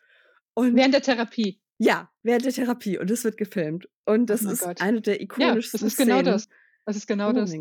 [0.55, 1.61] Und während der Therapie.
[1.77, 2.97] Ja, während der Therapie.
[2.97, 3.87] Und es wird gefilmt.
[4.05, 4.81] Und das oh ist Gott.
[4.81, 6.25] eine der ikonischsten ja, das ist genau Szenen.
[6.25, 6.49] das.
[6.85, 7.51] Das ist genau oh das.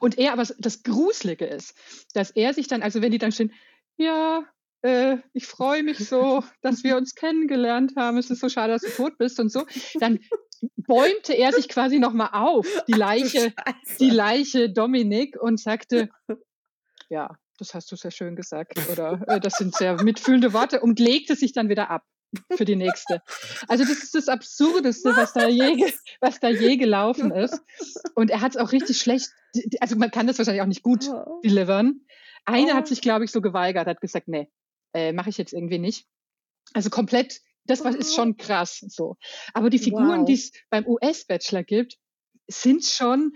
[0.00, 1.74] Und er, aber das Gruselige ist,
[2.14, 3.52] dass er sich dann, also wenn die dann stehen,
[3.98, 4.44] ja,
[4.82, 8.16] äh, ich freue mich so, dass wir uns kennengelernt haben.
[8.16, 9.66] Es ist so schade, dass du tot bist und so.
[10.00, 10.20] Dann
[10.76, 13.52] bäumte er sich quasi nochmal auf, die Leiche,
[14.00, 16.08] die Leiche Dominik und sagte,
[17.10, 20.98] ja, das hast du sehr schön gesagt oder äh, das sind sehr mitfühlende Worte und
[20.98, 22.04] legte sich dann wieder ab
[22.56, 23.22] für die nächste.
[23.68, 27.60] Also das ist das Absurdeste, was da je, was da je gelaufen ist.
[28.14, 29.30] Und er hat es auch richtig schlecht,
[29.80, 31.40] also man kann das wahrscheinlich auch nicht gut oh.
[31.42, 32.00] delivern.
[32.44, 32.88] Eine hat oh.
[32.88, 34.48] sich, glaube ich, so geweigert, hat gesagt, nee,
[34.94, 36.06] äh, mache ich jetzt irgendwie nicht.
[36.72, 39.16] Also komplett, das was ist schon krass so.
[39.54, 40.24] Aber die Figuren, wow.
[40.24, 41.96] die es beim US-Bachelor gibt,
[42.48, 43.32] sind schon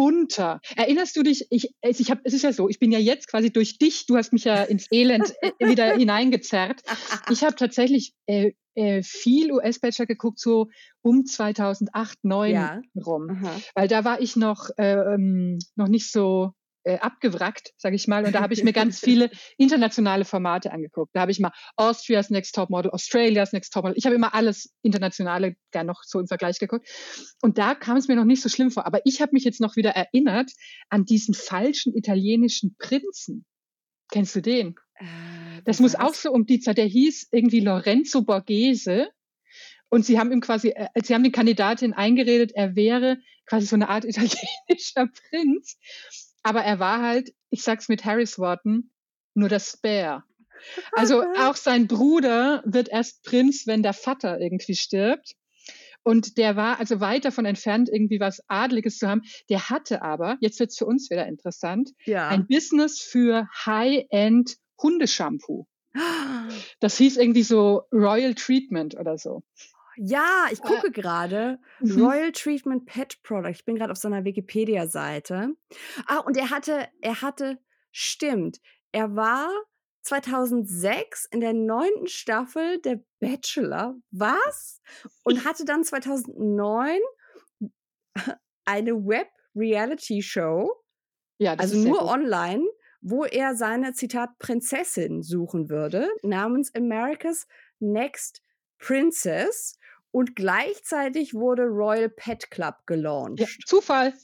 [0.00, 0.62] bunter.
[0.76, 3.52] Erinnerst du dich, ich, ich hab, es ist ja so, ich bin ja jetzt quasi
[3.52, 6.80] durch dich, du hast mich ja ins Elend äh, wieder hineingezerrt.
[7.28, 10.68] Ich habe tatsächlich äh, äh, viel US-Bachelor geguckt, so
[11.02, 12.80] um 2008, 2009 ja.
[13.04, 13.28] rum.
[13.28, 13.60] Aha.
[13.74, 16.52] Weil da war ich noch, äh, ähm, noch nicht so
[16.84, 18.24] äh, abgewrackt, sage ich mal.
[18.24, 21.10] Und da habe ich mir ganz viele internationale Formate angeguckt.
[21.14, 23.98] Da habe ich mal Austria's Next Top Model, Australia's Next Top Model.
[23.98, 26.88] Ich habe immer alles internationale gern noch so im Vergleich geguckt.
[27.42, 28.86] Und da kam es mir noch nicht so schlimm vor.
[28.86, 30.50] Aber ich habe mich jetzt noch wieder erinnert
[30.88, 33.44] an diesen falschen italienischen Prinzen.
[34.10, 34.74] Kennst du den?
[34.94, 35.04] Äh,
[35.64, 36.78] das muss auch so um die Zeit.
[36.78, 39.08] Der hieß irgendwie Lorenzo Borghese.
[39.90, 43.74] Und sie haben ihm quasi, äh, sie haben die Kandidatin eingeredet, er wäre quasi so
[43.74, 45.78] eine Art italienischer Prinz.
[46.42, 48.92] Aber er war halt, ich sag's mit Harrys Worten,
[49.34, 50.24] nur das Spare.
[50.92, 55.34] Also auch sein Bruder wird erst Prinz, wenn der Vater irgendwie stirbt.
[56.02, 59.22] Und der war also weit davon entfernt, irgendwie was Adliges zu haben.
[59.50, 62.28] Der hatte aber, jetzt wird's für uns wieder interessant, ja.
[62.28, 65.66] ein Business für High-End Hundeshampoo.
[66.80, 69.42] Das hieß irgendwie so Royal Treatment oder so.
[70.02, 71.58] Ja, ich gucke äh, gerade.
[71.80, 72.02] Mhm.
[72.02, 73.50] Royal Treatment Pet Product.
[73.50, 75.54] Ich bin gerade auf seiner Wikipedia-Seite.
[76.06, 77.58] Ah, und er hatte, er hatte,
[77.92, 78.60] stimmt,
[78.92, 79.50] er war
[80.02, 83.94] 2006 in der neunten Staffel der Bachelor.
[84.10, 84.80] Was?
[85.22, 86.98] Und hatte dann 2009
[88.64, 90.72] eine Web-Reality-Show.
[91.36, 92.64] Ja, also nur online,
[93.02, 97.46] wo er seine Zitat Prinzessin suchen würde, namens America's
[97.80, 98.42] Next
[98.78, 99.78] Princess
[100.12, 103.40] und gleichzeitig wurde Royal Pet Club gelauncht.
[103.40, 104.14] Ja, Zufall.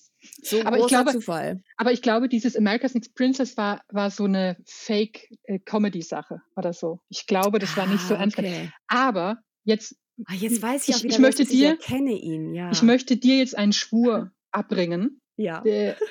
[0.43, 1.62] So aber ich glaube, Zufall.
[1.76, 7.01] Aber ich glaube, dieses America's Next Princess war, war so eine Fake-Comedy-Sache äh, oder so.
[7.09, 8.39] Ich glaube, das war nicht so ah, ernst.
[8.39, 8.70] Okay.
[8.89, 12.70] Aber jetzt, ah, jetzt weiß ich, ich, ich möchte dir, ich kenne ihn, ja.
[12.72, 15.20] Ich möchte dir jetzt einen Schwur abbringen.
[15.39, 15.62] Ja.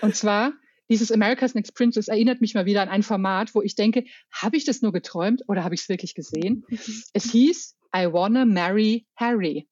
[0.01, 0.53] und zwar,
[0.87, 4.55] dieses America's Next Princess erinnert mich mal wieder an ein Format, wo ich denke, habe
[4.55, 6.63] ich das nur geträumt oder habe ich es wirklich gesehen?
[7.13, 9.67] es hieß I Wanna Marry Harry.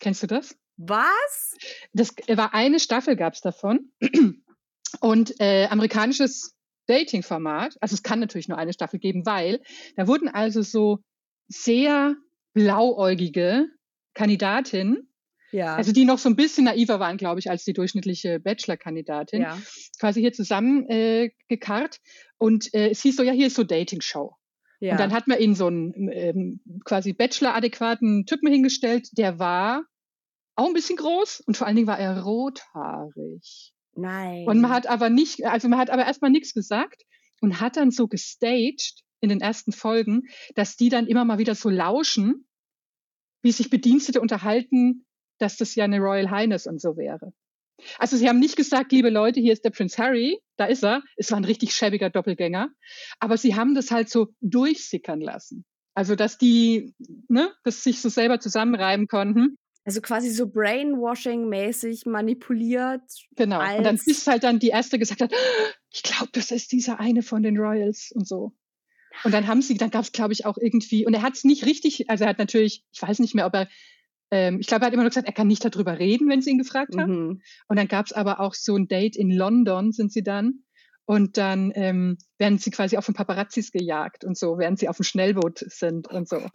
[0.00, 0.56] Kennst du das?
[0.76, 1.56] Was?
[1.92, 3.92] Das war eine Staffel, gab es davon.
[5.00, 6.54] Und äh, amerikanisches
[6.86, 7.76] Dating-Format.
[7.80, 9.60] Also es kann natürlich nur eine Staffel geben, weil
[9.96, 10.98] da wurden also so
[11.48, 12.14] sehr
[12.54, 13.66] blauäugige
[14.14, 15.12] Kandidatinnen,
[15.52, 15.74] ja.
[15.74, 19.60] also die noch so ein bisschen naiver waren, glaube ich, als die durchschnittliche Bachelor-Kandidatin, ja.
[20.00, 21.98] quasi hier zusammen äh, gekarrt.
[22.38, 24.34] Und äh, es hieß so, ja, hier ist so Dating-Show.
[24.80, 24.92] Ja.
[24.92, 29.84] Und dann hat man ihnen so einen ähm, quasi Bachelor-adäquaten Typen hingestellt, der war
[30.54, 33.72] auch ein bisschen groß und vor allen Dingen war er rothaarig.
[33.94, 34.46] Nein.
[34.46, 37.02] Und man hat aber nicht, also man hat aber erstmal nichts gesagt
[37.40, 40.22] und hat dann so gestaged in den ersten Folgen,
[40.54, 42.46] dass die dann immer mal wieder so lauschen,
[43.42, 45.06] wie sich Bedienstete unterhalten,
[45.38, 47.32] dass das ja eine Royal Highness und so wäre.
[47.98, 51.02] Also sie haben nicht gesagt, liebe Leute, hier ist der Prinz Harry, da ist er.
[51.16, 52.70] Es war ein richtig schäbiger Doppelgänger.
[53.20, 55.64] Aber sie haben das halt so durchsickern lassen.
[55.94, 56.94] Also dass die,
[57.28, 59.56] ne, das sich so selber zusammenreiben konnten.
[59.84, 63.02] Also quasi so Brainwashing-mäßig manipuliert.
[63.36, 63.60] Genau.
[63.60, 65.32] Und dann ist halt dann die erste gesagt hat,
[65.92, 68.52] ich glaube, das ist dieser eine von den Royals und so.
[69.24, 71.44] Und dann haben sie, dann gab es, glaube ich, auch irgendwie, und er hat es
[71.44, 73.68] nicht richtig, also er hat natürlich, ich weiß nicht mehr, ob er
[74.30, 76.50] ähm, ich glaube, er hat immer nur gesagt, er kann nicht darüber reden, wenn sie
[76.50, 77.26] ihn gefragt haben.
[77.26, 77.42] Mhm.
[77.68, 80.64] Und dann gab es aber auch so ein Date in London, sind sie dann.
[81.06, 84.96] Und dann ähm, werden sie quasi auch von Paparazzis gejagt und so, während sie auf
[84.96, 86.36] dem Schnellboot sind oh und so.
[86.36, 86.48] Oh.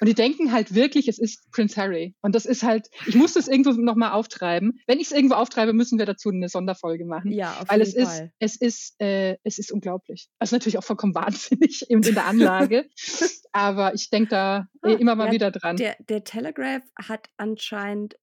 [0.00, 2.14] Und die denken halt wirklich, es ist Prince Harry.
[2.22, 4.80] Und das ist halt, ich muss das irgendwo nochmal auftreiben.
[4.86, 7.32] Wenn ich es irgendwo auftreibe, müssen wir dazu eine Sonderfolge machen.
[7.32, 8.32] Ja, auf weil jeden es Fall.
[8.38, 10.28] ist, es ist, äh, es ist unglaublich.
[10.38, 12.88] Also natürlich auch vollkommen wahnsinnig in, in der Anlage.
[13.52, 15.76] Aber ich denke da äh, immer mal ja, wieder dran.
[15.76, 18.16] Der, der Telegraph hat anscheinend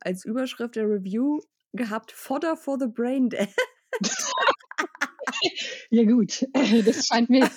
[0.00, 1.40] als Überschrift der Review
[1.72, 3.48] gehabt, Fodder for the Brain Dead.
[5.90, 6.46] Ja gut,
[6.86, 7.48] das scheint mir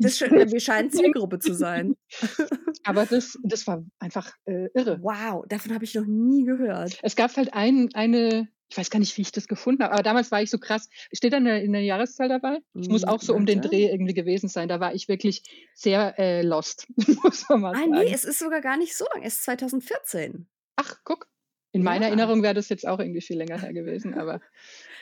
[0.00, 1.96] das scheint, wir scheinen Zielgruppe zu sein.
[2.84, 4.98] Aber das, das war einfach äh, irre.
[5.02, 6.98] Wow, davon habe ich noch nie gehört.
[7.02, 10.02] Es gab halt ein, eine, ich weiß gar nicht, wie ich das gefunden habe, aber
[10.02, 10.88] damals war ich so krass.
[11.12, 12.58] Steht da eine, in der Jahreszahl dabei?
[12.78, 14.68] Es muss auch so um den Dreh irgendwie gewesen sein.
[14.68, 15.42] Da war ich wirklich
[15.74, 16.86] sehr äh, lost,
[17.22, 17.90] muss man mal ah, sagen.
[17.90, 19.22] nee, es ist sogar gar nicht so lang.
[19.24, 20.46] Es ist 2014.
[20.76, 21.28] Ach, guck.
[21.72, 22.08] In meiner ja.
[22.08, 24.40] Erinnerung wäre das jetzt auch irgendwie viel länger her gewesen, aber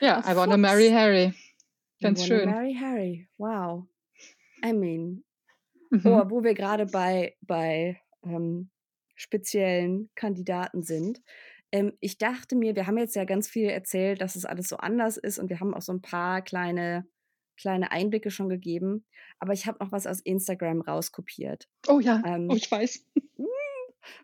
[0.01, 1.33] ja, I wanna marry Harry.
[2.01, 2.49] Ganz schön.
[2.49, 3.27] Marry Harry.
[3.37, 3.87] Wow.
[4.65, 5.23] I mean.
[5.89, 6.01] Mhm.
[6.05, 8.69] Oh, wo wir gerade bei, bei ähm,
[9.15, 11.21] speziellen Kandidaten sind.
[11.71, 14.77] Ähm, ich dachte mir, wir haben jetzt ja ganz viel erzählt, dass es alles so
[14.77, 17.05] anders ist und wir haben auch so ein paar kleine,
[17.57, 19.05] kleine Einblicke schon gegeben.
[19.39, 21.67] Aber ich habe noch was aus Instagram rauskopiert.
[21.87, 23.05] Oh ja, ähm, oh, ich weiß.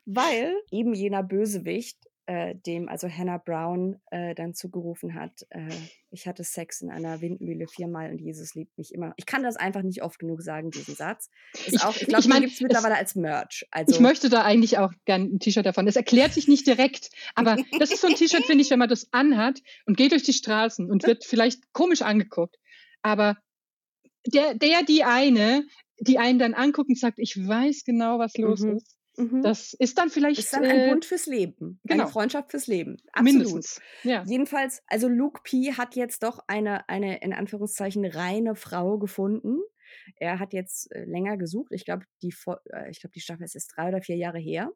[0.05, 5.69] Weil eben jener Bösewicht äh, dem also Hannah Brown äh, dann zugerufen hat, äh,
[6.09, 9.13] ich hatte Sex in einer Windmühle viermal und Jesus liebt mich immer.
[9.17, 11.30] Ich kann das einfach nicht oft genug sagen, diesen Satz.
[11.53, 13.67] Ist ich, auch, ich glaube, ich mein, gibt es mittlerweile als Merch.
[13.71, 15.88] Also, ich möchte da eigentlich auch gern ein T-Shirt davon.
[15.88, 18.89] Es erklärt sich nicht direkt, aber das ist so ein T-Shirt, finde ich, wenn man
[18.89, 22.57] das anhat und geht durch die Straßen und wird vielleicht komisch angeguckt.
[23.01, 23.38] Aber
[24.26, 25.65] der, der, die eine,
[25.99, 28.78] die einen dann anguckt und sagt, ich weiß genau, was los mhm.
[28.78, 28.95] ist.
[29.18, 29.41] Mhm.
[29.41, 30.39] Das ist dann vielleicht.
[30.39, 31.80] Ist dann ein äh, Bund fürs Leben.
[31.84, 32.03] Genau.
[32.03, 32.97] Eine Freundschaft fürs Leben.
[33.11, 33.34] Absolut.
[33.34, 33.82] Mindestens.
[34.03, 34.24] Ja.
[34.26, 35.74] Jedenfalls, also Luke P.
[35.74, 39.59] hat jetzt doch eine, eine, in Anführungszeichen, reine Frau gefunden.
[40.18, 41.72] Er hat jetzt äh, länger gesucht.
[41.72, 42.34] Ich glaube, die,
[42.74, 44.72] äh, ich die Staffel ist jetzt drei oder vier Jahre her.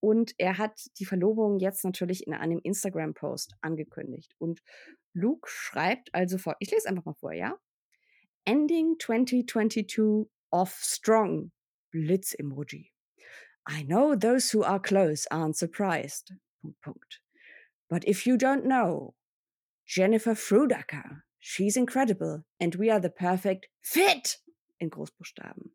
[0.00, 4.34] Und er hat die Verlobung jetzt natürlich in einem Instagram-Post angekündigt.
[4.38, 4.60] Und
[5.12, 7.58] Luke schreibt also vor, ich lese einfach mal vor, ja?
[8.46, 11.52] Ending 2022 off strong.
[11.90, 12.92] Blitz-Emoji.
[13.66, 16.32] I know those who are close aren't surprised.
[17.88, 19.14] But if you don't know,
[19.86, 24.38] Jennifer Frudacker, she's incredible and we are the perfect fit
[24.78, 25.70] in Großbuchstaben.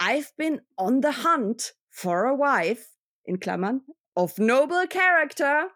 [0.00, 2.88] I've been on the hunt for a wife,
[3.24, 3.80] in Klammern,
[4.16, 5.68] of noble character,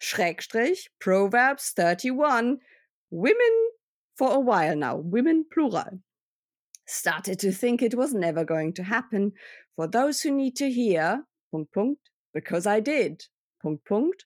[0.00, 2.58] Schrägstrich, Proverbs 31,
[3.10, 3.70] women
[4.14, 6.00] for a while now, women plural.
[6.86, 9.32] Started to think it was never going to happen,
[9.76, 13.24] For those who need to hear, Punkt, Punkt, because I did,
[13.62, 14.24] Punkt, Punkt,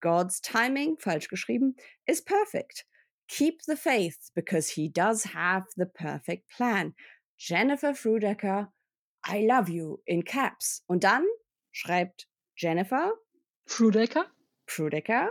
[0.00, 1.74] God's timing, falsch geschrieben,
[2.06, 2.84] is perfect.
[3.28, 6.94] Keep the faith because he does have the perfect plan.
[7.38, 8.68] Jennifer Frudecker,
[9.24, 10.82] I love you in caps.
[10.88, 11.26] Und dann
[11.72, 12.26] schreibt
[12.56, 13.12] Jennifer
[13.68, 14.26] Frudecker,
[14.66, 15.28] Frudecker,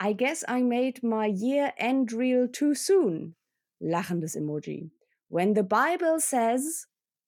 [0.00, 3.34] I guess I made my year end reel too soon.
[3.82, 4.90] Lachendes Emoji.
[5.28, 6.86] When the Bible says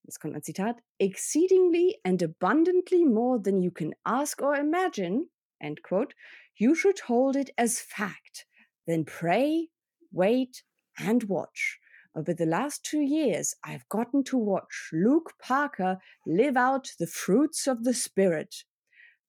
[0.09, 5.29] jetzt kommt ein Zitat, exceedingly and abundantly more than you can ask or imagine,
[5.61, 6.15] end quote,
[6.55, 8.47] you should hold it as fact.
[8.87, 9.69] Then pray,
[10.11, 10.63] wait,
[10.97, 11.79] and watch.
[12.15, 17.67] Over the last two years, I've gotten to watch Luke Parker live out the fruits
[17.67, 18.63] of the Spirit.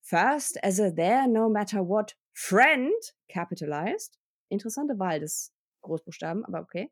[0.02, 2.94] First as a there no matter what friend,
[3.28, 4.16] capitalized,
[4.50, 5.50] interessante Wahl des
[5.84, 6.90] Großbuchstaben, aber okay,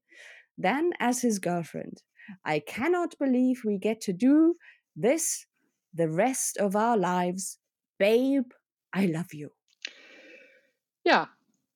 [0.58, 2.02] then as his girlfriend.
[2.44, 4.54] I cannot believe we get to do
[4.96, 5.46] this
[5.94, 7.58] the rest of our lives.
[7.98, 8.52] Babe,
[8.94, 9.50] I love you.
[11.04, 11.28] Ja,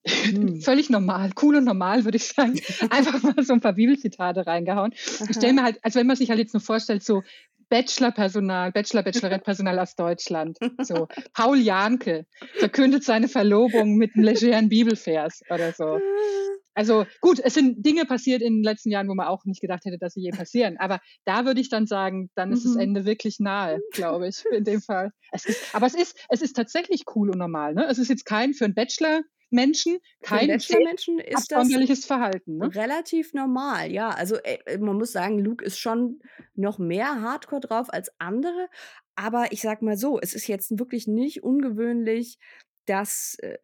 [0.06, 0.60] hm.
[0.62, 2.60] völlig normal, cool und normal, würde ich sagen.
[2.90, 4.92] Einfach mal so ein paar Bibelzitate reingehauen.
[4.94, 7.22] Ich stelle mir halt, also wenn man sich halt jetzt nur vorstellt, so
[7.68, 10.58] Bachelor-Personal, Bachelor, Bachelorette-Personal aus Deutschland.
[10.82, 12.26] So, Paul Janke
[12.58, 15.98] verkündet seine Verlobung mit einem legeren Bibelvers oder so.
[16.74, 19.84] Also gut, es sind Dinge passiert in den letzten Jahren, wo man auch nicht gedacht
[19.84, 20.76] hätte, dass sie je passieren.
[20.78, 22.68] Aber da würde ich dann sagen, dann ist mhm.
[22.68, 25.12] das Ende wirklich nahe, glaube ich, in dem Fall.
[25.32, 27.74] Es ist, aber es ist, es ist tatsächlich cool und normal.
[27.74, 27.86] Ne?
[27.88, 29.22] Es ist jetzt kein für einen Bachelor.
[29.50, 32.56] Menschen kein Bachelor-Menschen ist das Verhalten.
[32.56, 32.74] Ne?
[32.74, 34.08] Relativ normal, ja.
[34.08, 36.20] Also äh, man muss sagen, Luke ist schon
[36.54, 38.68] noch mehr Hardcore drauf als andere.
[39.14, 42.38] Aber ich sag mal so, es ist jetzt wirklich nicht ungewöhnlich,
[42.86, 43.58] dass äh,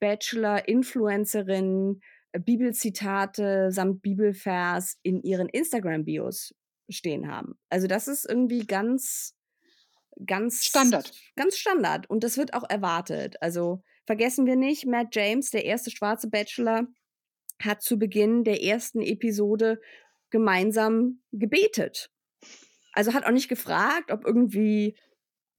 [0.00, 2.02] Bachelor-Influencerinnen
[2.38, 6.54] Bibelzitate samt Bibelvers in ihren Instagram-Bios
[6.88, 7.58] stehen haben.
[7.68, 9.36] Also das ist irgendwie ganz,
[10.26, 11.12] ganz Standard.
[11.36, 12.08] Ganz Standard.
[12.08, 13.36] Und das wird auch erwartet.
[13.40, 16.86] Also vergessen wir nicht, Matt James, der erste schwarze Bachelor,
[17.62, 19.80] hat zu Beginn der ersten Episode
[20.30, 22.10] gemeinsam gebetet.
[22.92, 24.96] Also hat auch nicht gefragt, ob irgendwie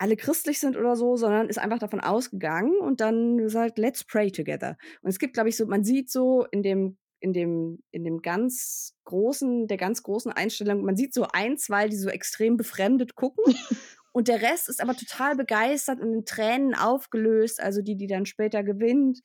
[0.01, 4.31] alle christlich sind oder so, sondern ist einfach davon ausgegangen und dann gesagt, let's pray
[4.31, 4.75] together.
[5.03, 8.23] Und es gibt, glaube ich, so, man sieht so in dem, in dem, in dem
[8.23, 13.13] ganz großen, der ganz großen Einstellung, man sieht so ein, zwei, die so extrem befremdet
[13.13, 13.43] gucken.
[14.11, 18.25] und der Rest ist aber total begeistert und in Tränen aufgelöst, also die, die dann
[18.25, 19.19] später gewinnt.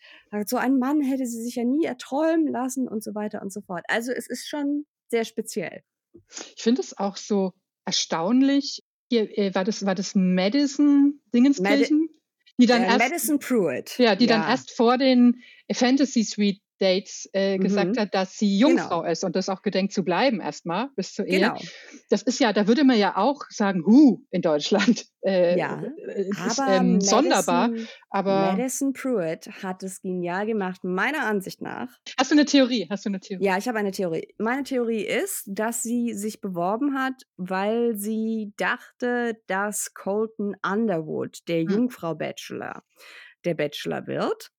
[0.44, 3.62] So ein Mann hätte sie sich ja nie erträumen lassen und so weiter und so
[3.62, 3.86] fort.
[3.88, 5.80] Also es ist schon sehr speziell.
[6.54, 7.54] Ich finde es auch so
[7.86, 12.00] erstaunlich, hier, äh, war das, war das Madison Dingenskirchen?
[12.00, 12.12] Mad
[12.58, 13.98] die dann äh, erst, Madison Pruitt.
[13.98, 14.38] Ja, die ja.
[14.38, 15.42] dann erst vor den
[15.72, 17.62] Fantasy Suite Dates äh, mhm.
[17.62, 18.58] gesagt hat, dass sie.
[18.58, 19.10] Jungfrau genau.
[19.10, 21.40] ist und das auch gedenkt zu bleiben erstmal bis zur Ehe.
[21.40, 21.58] Genau.
[22.10, 25.06] Das ist ja, da würde man ja auch sagen, hu in Deutschland.
[25.26, 27.70] Äh, ja, äh, ist, aber ähm, Madison, sonderbar.
[28.10, 31.88] Aber Madison Pruitt hat es genial gemacht, meiner Ansicht nach.
[32.16, 32.86] Hast du eine Theorie?
[32.88, 33.44] Hast du eine Theorie?
[33.44, 34.32] Ja, ich habe eine Theorie.
[34.38, 41.62] Meine Theorie ist, dass sie sich beworben hat, weil sie dachte, dass Colton Underwood, der
[41.62, 41.70] hm.
[41.70, 42.84] Jungfrau Bachelor,
[43.44, 44.52] der Bachelor wird.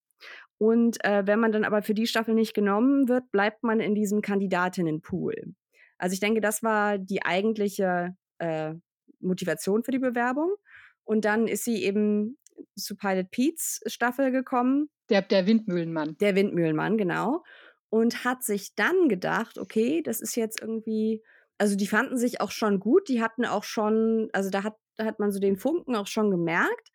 [0.60, 3.94] Und äh, wenn man dann aber für die Staffel nicht genommen wird, bleibt man in
[3.94, 5.54] diesem Kandidatinnenpool.
[5.98, 8.74] Also ich denke, das war die eigentliche äh,
[9.20, 10.56] Motivation für die Bewerbung.
[11.04, 12.38] Und dann ist sie eben
[12.76, 14.90] zu Pilot Pete's Staffel gekommen.
[15.10, 16.18] Der, der Windmühlenmann.
[16.20, 17.44] Der Windmühlenmann, genau.
[17.90, 21.24] Und hat sich dann gedacht, okay, das ist jetzt irgendwie,
[21.58, 25.06] also die fanden sich auch schon gut, die hatten auch schon, also da hat, da
[25.06, 26.92] hat man so den Funken auch schon gemerkt.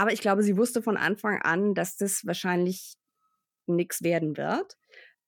[0.00, 2.94] Aber ich glaube, sie wusste von Anfang an, dass das wahrscheinlich
[3.66, 4.78] nichts werden wird.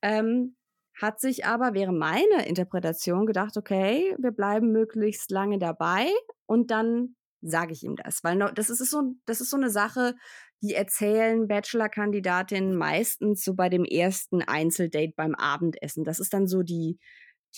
[0.01, 0.57] Ähm,
[0.99, 6.09] hat sich aber, wäre meine Interpretation, gedacht, okay, wir bleiben möglichst lange dabei
[6.47, 8.25] und dann sage ich ihm das.
[8.25, 10.15] Weil das ist, so, das ist so eine Sache,
[10.63, 16.03] die erzählen Bachelor-Kandidatinnen meistens so bei dem ersten Einzeldate beim Abendessen.
[16.03, 16.99] Das ist dann so die,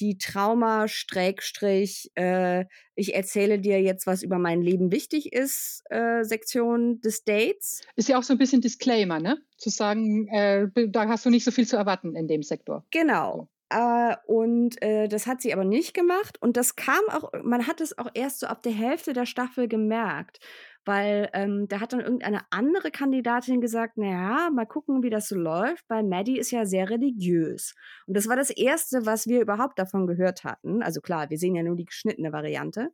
[0.01, 2.64] die Trauma Streckstrich, äh,
[2.95, 7.82] ich erzähle dir jetzt, was über mein Leben wichtig ist, äh, Sektion des Dates.
[7.97, 9.38] Ist ja auch so ein bisschen Disclaimer, ne?
[9.57, 12.84] Zu sagen, äh, da hast du nicht so viel zu erwarten in dem Sektor.
[12.90, 13.49] Genau.
[13.74, 16.40] Äh, und äh, das hat sie aber nicht gemacht.
[16.40, 19.66] Und das kam auch, man hat es auch erst so ab der Hälfte der Staffel
[19.68, 20.38] gemerkt
[20.86, 25.36] weil ähm, da hat dann irgendeine andere Kandidatin gesagt, naja, mal gucken, wie das so
[25.36, 27.74] läuft, weil Maddie ist ja sehr religiös.
[28.06, 30.82] Und das war das Erste, was wir überhaupt davon gehört hatten.
[30.82, 32.90] Also klar, wir sehen ja nur die geschnittene Variante.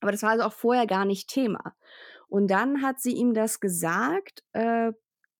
[0.00, 1.76] Aber das war also auch vorher gar nicht Thema.
[2.26, 4.92] Und dann hat sie ihm das gesagt, äh,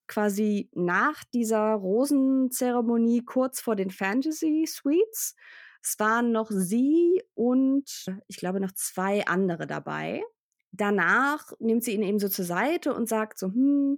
[0.07, 5.35] quasi nach dieser Rosenzeremonie kurz vor den Fantasy Suites.
[5.81, 10.23] Es waren noch sie und ich glaube noch zwei andere dabei
[10.73, 13.97] danach nimmt sie ihn eben so zur Seite und sagt so, hm,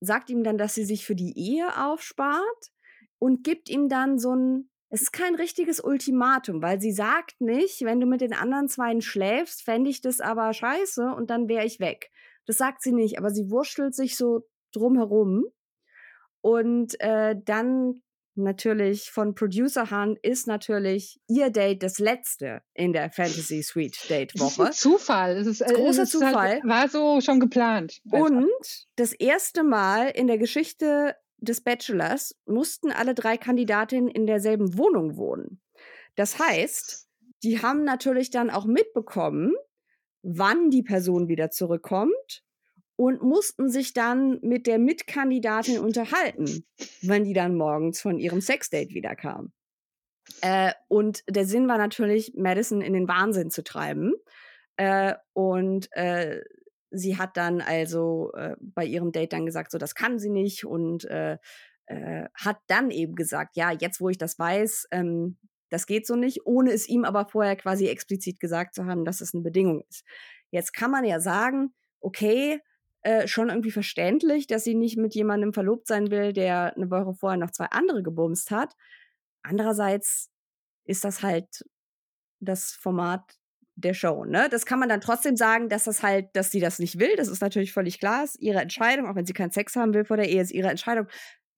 [0.00, 2.70] sagt ihm dann, dass sie sich für die Ehe aufspart
[3.18, 7.82] und gibt ihm dann so ein, es ist kein richtiges Ultimatum, weil sie sagt nicht,
[7.82, 11.64] wenn du mit den anderen Zweien schläfst, fände ich das aber scheiße und dann wäre
[11.64, 12.10] ich weg.
[12.46, 15.44] Das sagt sie nicht, aber sie wurschtelt sich so drumherum.
[16.40, 18.02] Und äh, dann
[18.34, 24.38] natürlich von Producer Han ist natürlich ihr Date das letzte in der Fantasy Suite Date
[24.38, 24.64] Woche.
[24.64, 25.36] Das ist ein Zufall.
[25.36, 26.48] Es ist, äh, großer es ist halt Zufall.
[26.48, 28.00] Halt, war so schon geplant.
[28.10, 28.48] Und
[28.96, 35.16] das erste Mal in der Geschichte des Bachelors mussten alle drei Kandidatinnen in derselben Wohnung
[35.16, 35.60] wohnen.
[36.16, 37.08] Das heißt,
[37.42, 39.54] die haben natürlich dann auch mitbekommen,
[40.22, 42.42] wann die Person wieder zurückkommt
[43.00, 46.66] und mussten sich dann mit der Mitkandidatin unterhalten,
[47.00, 49.54] wenn die dann morgens von ihrem Sexdate wiederkam.
[50.42, 54.12] Äh, und der Sinn war natürlich, Madison in den Wahnsinn zu treiben.
[54.76, 56.42] Äh, und äh,
[56.90, 60.66] sie hat dann also äh, bei ihrem Date dann gesagt, so das kann sie nicht
[60.66, 61.38] und äh,
[61.86, 65.38] äh, hat dann eben gesagt, ja, jetzt wo ich das weiß, ähm,
[65.70, 69.22] das geht so nicht, ohne es ihm aber vorher quasi explizit gesagt zu haben, dass
[69.22, 70.04] es eine Bedingung ist.
[70.50, 72.60] Jetzt kann man ja sagen, okay,
[73.02, 77.14] äh, schon irgendwie verständlich, dass sie nicht mit jemandem verlobt sein will, der eine Woche
[77.14, 78.74] vorher noch zwei andere gebumst hat.
[79.42, 80.30] Andererseits
[80.84, 81.64] ist das halt
[82.40, 83.22] das Format
[83.76, 84.48] der Show, ne?
[84.50, 87.16] Das kann man dann trotzdem sagen, dass das halt, dass sie das nicht will.
[87.16, 90.04] Das ist natürlich völlig klar, ist ihre Entscheidung, auch wenn sie keinen Sex haben will
[90.04, 91.06] vor der Ehe, ist ihre Entscheidung.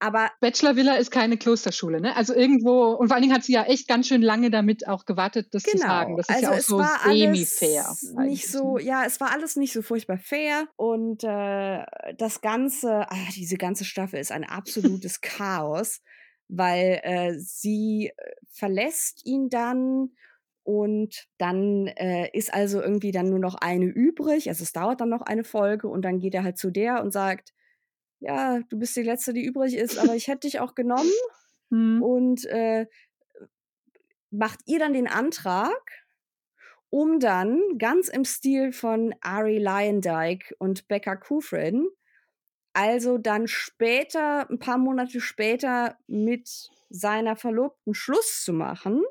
[0.02, 2.16] Aber Bachelor Villa ist keine Klosterschule, ne?
[2.16, 5.04] Also irgendwo, und vor allen Dingen hat sie ja echt ganz schön lange damit auch
[5.04, 5.76] gewartet, das genau.
[5.76, 6.16] zu sagen.
[6.16, 7.96] Das ist also ja auch so semi-fair.
[8.24, 10.66] Nicht so, ja, es war alles nicht so furchtbar fair.
[10.74, 11.84] Und äh,
[12.18, 16.00] das Ganze, ach, diese ganze Staffel ist ein absolutes Chaos,
[16.48, 20.16] weil äh, sie äh, verlässt ihn dann
[20.64, 24.48] und dann äh, ist also irgendwie dann nur noch eine übrig.
[24.48, 27.12] Also es dauert dann noch eine Folge und dann geht er halt zu der und
[27.12, 27.52] sagt,
[28.22, 31.10] ja, du bist die Letzte, die übrig ist, aber ich hätte dich auch genommen.
[31.70, 32.02] mhm.
[32.02, 32.86] und äh,
[34.30, 36.04] macht ihr dann den Antrag,
[36.90, 41.86] um dann ganz im Stil von Ari Lyondike und Becca Kufrin,
[42.74, 49.02] also dann später, ein paar Monate später mit seiner Verlobten Schluss zu machen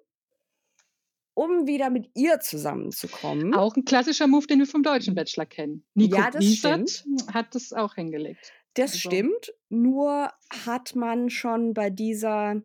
[1.33, 3.53] um wieder mit ihr zusammenzukommen.
[3.53, 5.83] Auch ein klassischer Move, den wir vom deutschen Bachelor kennen.
[5.93, 7.05] Nico ja, das stimmt.
[7.33, 8.51] hat das auch hingelegt.
[8.75, 9.09] Das also.
[9.09, 9.53] stimmt.
[9.69, 10.31] Nur
[10.65, 12.61] hat man schon bei dieser,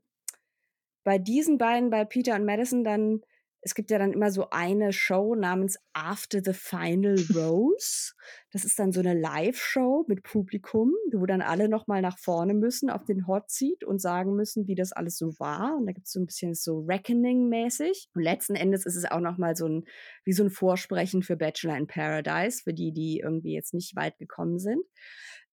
[1.05, 3.23] bei diesen beiden, bei Peter und Madison, dann
[3.67, 8.13] es gibt ja dann immer so eine Show namens After the Final Rose.
[8.53, 12.91] Das ist dann so eine Live-Show mit Publikum, wo dann alle nochmal nach vorne müssen
[12.91, 15.77] auf den Hot Seat und sagen müssen, wie das alles so war.
[15.77, 18.11] Und da gibt es so ein bisschen so Reckoning-mäßig.
[18.15, 19.85] Und letzten Endes ist es auch nochmal so ein,
[20.25, 24.17] wie so ein Vorsprechen für Bachelor in Paradise, für die, die irgendwie jetzt nicht weit
[24.19, 24.85] gekommen sind.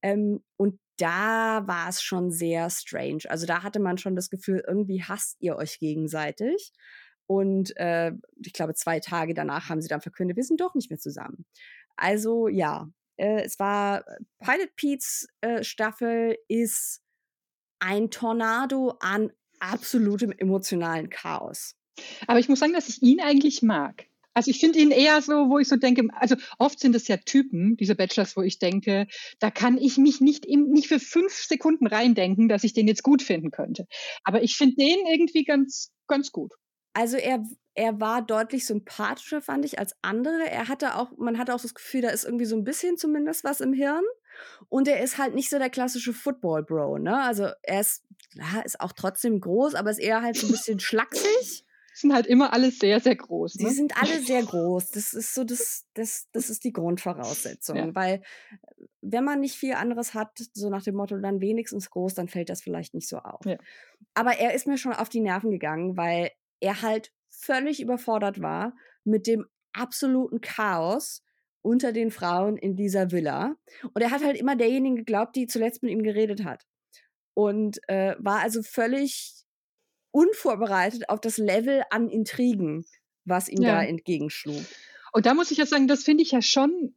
[0.03, 3.23] Ähm, und da war es schon sehr strange.
[3.27, 6.71] Also da hatte man schon das Gefühl, irgendwie hasst ihr euch gegenseitig.
[7.25, 8.11] Und äh,
[8.43, 11.45] ich glaube, zwei Tage danach haben sie dann verkündet, wir sind doch nicht mehr zusammen.
[11.95, 17.01] Also ja, äh, es war äh, Pilot Pete's äh, Staffel ist
[17.79, 21.75] ein Tornado an absolutem emotionalen Chaos.
[22.27, 24.05] Aber ich muss sagen, dass ich ihn eigentlich mag.
[24.33, 27.17] Also ich finde ihn eher so, wo ich so denke, also oft sind es ja
[27.17, 29.07] Typen, diese Bachelors, wo ich denke,
[29.39, 33.21] da kann ich mich nicht, nicht für fünf Sekunden reindenken, dass ich den jetzt gut
[33.21, 33.85] finden könnte.
[34.23, 36.53] Aber ich finde den irgendwie ganz, ganz gut.
[36.93, 40.49] Also er, er war deutlich sympathischer, fand ich, als andere.
[40.49, 43.43] Er hatte auch, man hatte auch das Gefühl, da ist irgendwie so ein bisschen zumindest
[43.43, 44.03] was im Hirn.
[44.69, 47.21] Und er ist halt nicht so der klassische Football-Bro, ne?
[47.21, 48.03] Also er ist,
[48.33, 51.65] ja, ist auch trotzdem groß, aber ist eher halt so ein bisschen schlaksig.
[51.93, 53.55] Sind halt immer alle sehr, sehr groß.
[53.55, 53.69] Ne?
[53.69, 54.91] Die sind alle sehr groß.
[54.91, 57.75] Das ist so das, das, das ist die Grundvoraussetzung.
[57.75, 57.95] Ja.
[57.95, 58.21] Weil
[59.01, 62.49] wenn man nicht viel anderes hat, so nach dem Motto, dann wenigstens groß, dann fällt
[62.49, 63.45] das vielleicht nicht so auf.
[63.45, 63.57] Ja.
[64.13, 68.75] Aber er ist mir schon auf die Nerven gegangen, weil er halt völlig überfordert war
[69.03, 71.23] mit dem absoluten Chaos
[71.61, 73.55] unter den Frauen in dieser Villa.
[73.93, 76.65] Und er hat halt immer derjenige geglaubt, die zuletzt mit ihm geredet hat.
[77.33, 79.42] Und äh, war also völlig
[80.13, 82.85] unvorbereitet auf das Level an Intrigen,
[83.25, 83.75] was ihm ja.
[83.75, 84.63] da entgegenschlug.
[85.11, 86.95] Und da muss ich ja sagen, das finde ich ja schon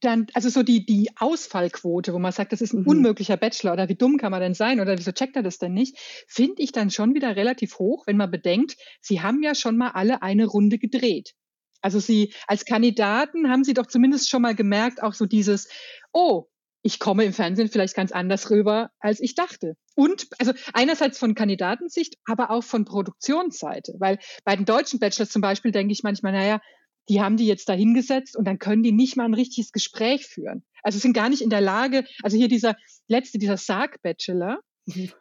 [0.00, 2.88] dann, also so die, die Ausfallquote, wo man sagt, das ist ein mhm.
[2.88, 5.74] unmöglicher Bachelor oder wie dumm kann man denn sein oder wieso checkt er das denn
[5.74, 5.96] nicht,
[6.26, 9.90] finde ich dann schon wieder relativ hoch, wenn man bedenkt, sie haben ja schon mal
[9.90, 11.34] alle eine Runde gedreht.
[11.82, 15.68] Also sie als Kandidaten haben sie doch zumindest schon mal gemerkt, auch so dieses,
[16.12, 16.48] oh,
[16.86, 19.74] ich komme im Fernsehen vielleicht ganz anders rüber, als ich dachte.
[19.96, 23.94] Und also einerseits von Kandidatensicht, aber auch von Produktionsseite.
[23.98, 26.60] Weil bei den deutschen Bachelors zum Beispiel denke ich manchmal, naja,
[27.08, 30.26] die haben die jetzt da hingesetzt und dann können die nicht mal ein richtiges Gespräch
[30.26, 30.64] führen.
[30.84, 32.76] Also sind gar nicht in der Lage, also hier dieser
[33.08, 34.60] letzte, dieser Sarg-Bachelor,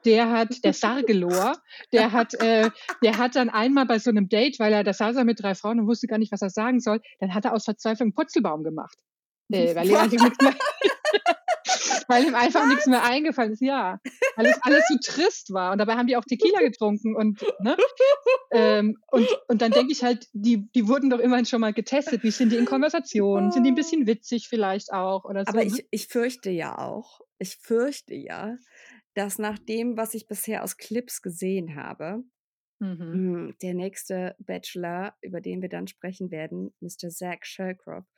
[0.05, 1.57] der hat, der Sargelor,
[1.91, 2.69] der hat, äh,
[3.03, 5.55] der hat dann einmal bei so einem Date, weil er, da saß er mit drei
[5.55, 8.13] Frauen und wusste gar nicht, was er sagen soll, dann hat er aus Verzweiflung einen
[8.13, 8.95] Putzelbaum gemacht.
[9.51, 10.55] Äh, weil, er nichts mehr,
[12.07, 12.69] weil ihm einfach was?
[12.69, 13.99] nichts mehr eingefallen ist, ja.
[14.35, 15.71] Weil es alles so trist war.
[15.71, 17.77] Und dabei haben die auch Tequila getrunken und, ne?
[18.51, 22.23] ähm, und, und dann denke ich halt, die, die wurden doch immerhin schon mal getestet.
[22.23, 23.51] Wie sind die in Konversation?
[23.51, 25.49] Sind die ein bisschen witzig vielleicht auch oder so?
[25.49, 25.67] Aber ne?
[25.67, 28.57] ich, ich fürchte ja auch, ich fürchte ja,
[29.13, 32.23] dass nach dem, was ich bisher aus Clips gesehen habe,
[32.79, 32.99] Mhm.
[32.99, 37.09] Hm, der nächste Bachelor, über den wir dann sprechen werden, Mr.
[37.09, 38.09] Zach Shelcroft,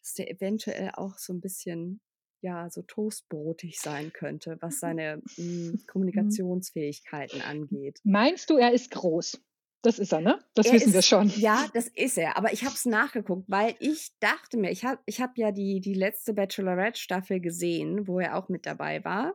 [0.00, 2.00] dass der eventuell auch so ein bisschen
[2.44, 5.86] ja, so toastbrotig sein könnte, was seine mh, hm, mhm.
[5.86, 8.00] Kommunikationsfähigkeiten angeht.
[8.04, 9.40] Meinst du, er ist groß?
[9.80, 10.38] Das ist er, ne?
[10.54, 11.28] Das er wissen ist, wir schon.
[11.36, 12.36] Ja, das ist er.
[12.36, 15.80] Aber ich habe es nachgeguckt, weil ich dachte mir, ich habe ich hab ja die,
[15.80, 19.34] die letzte Bachelorette-Staffel gesehen, wo er auch mit dabei war.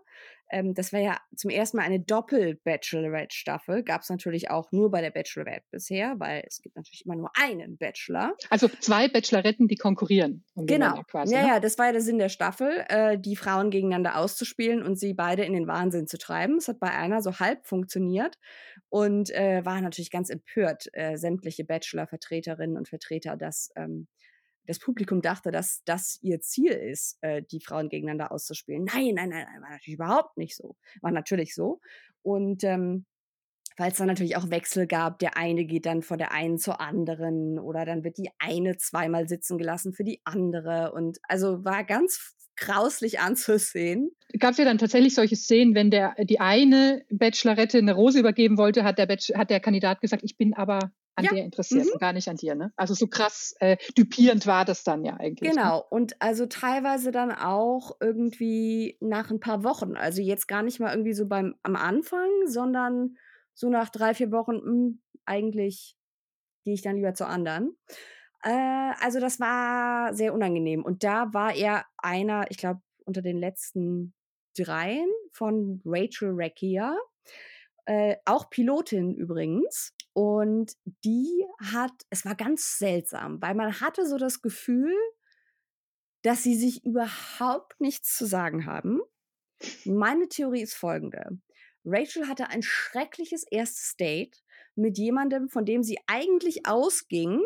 [0.49, 3.83] Ähm, das war ja zum ersten Mal eine Doppel-Bachelorette-Staffel.
[3.83, 7.31] Gab es natürlich auch nur bei der Bachelorette bisher, weil es gibt natürlich immer nur
[7.35, 8.35] einen Bachelor.
[8.49, 10.43] Also zwei Bacheloretten, die konkurrieren.
[10.55, 11.03] Um genau.
[11.03, 11.47] Quasi, ja, ne?
[11.47, 15.13] ja, das war ja der Sinn der Staffel, äh, die Frauen gegeneinander auszuspielen und sie
[15.13, 16.57] beide in den Wahnsinn zu treiben.
[16.57, 18.37] Es hat bei einer so halb funktioniert
[18.89, 24.07] und äh, war natürlich ganz empört, äh, sämtliche Bachelor-Vertreterinnen und Vertreter, dass ähm,
[24.69, 28.83] das Publikum dachte, dass das ihr Ziel ist, äh, die Frauen gegeneinander auszuspielen.
[28.83, 30.75] Nein, nein, nein, nein, war natürlich überhaupt nicht so.
[31.01, 31.81] War natürlich so.
[32.21, 33.05] Und ähm,
[33.77, 36.79] weil es dann natürlich auch Wechsel gab, der eine geht dann von der einen zur
[36.81, 40.91] anderen oder dann wird die eine zweimal sitzen gelassen für die andere.
[40.91, 44.11] Und also war ganz grauslich anzusehen.
[44.37, 48.57] Gab es ja dann tatsächlich solche Szenen, wenn der die eine Bachelorette eine Rose übergeben
[48.57, 51.31] wollte, hat der, Bachelor, hat der Kandidat gesagt, ich bin aber an ja.
[51.31, 51.91] dir interessiert mhm.
[51.93, 52.55] und gar nicht an dir.
[52.55, 52.71] Ne?
[52.75, 55.49] Also so krass äh, düpierend war das dann ja eigentlich.
[55.49, 55.55] Ne?
[55.55, 55.83] Genau, ne?
[55.89, 59.95] und also teilweise dann auch irgendwie nach ein paar Wochen.
[59.95, 63.15] Also jetzt gar nicht mal irgendwie so beim am Anfang, sondern
[63.53, 65.95] so nach drei, vier Wochen, mh, hm, eigentlich
[66.63, 67.77] gehe ich dann lieber zu anderen.
[68.43, 70.83] Äh, also das war sehr unangenehm.
[70.83, 74.13] Und da war er einer, ich glaube, unter den letzten
[74.57, 76.95] dreien von Rachel Reckia,
[77.85, 79.93] äh, auch Pilotin übrigens.
[80.19, 80.73] Und
[81.05, 84.93] die hat, es war ganz seltsam, weil man hatte so das Gefühl,
[86.23, 88.99] dass sie sich überhaupt nichts zu sagen haben.
[89.85, 91.39] Meine Theorie ist folgende.
[91.85, 94.43] Rachel hatte ein schreckliches erstes Date
[94.75, 97.41] mit jemandem, von dem sie eigentlich ausging,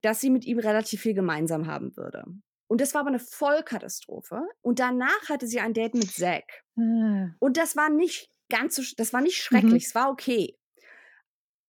[0.00, 2.24] dass sie mit ihm relativ viel gemeinsam haben würde.
[2.66, 4.42] Und das war aber eine Vollkatastrophe.
[4.62, 6.64] Und danach hatte sie ein Date mit Zack.
[6.76, 7.28] Ah.
[7.38, 9.44] Und das war nicht ganz so, das war nicht mhm.
[9.44, 9.86] schrecklich, mhm.
[9.86, 10.56] es war okay.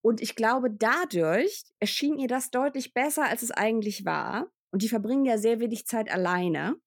[0.01, 4.51] Und ich glaube, dadurch erschien ihr das deutlich besser, als es eigentlich war.
[4.71, 6.77] Und die verbringen ja sehr wenig Zeit alleine.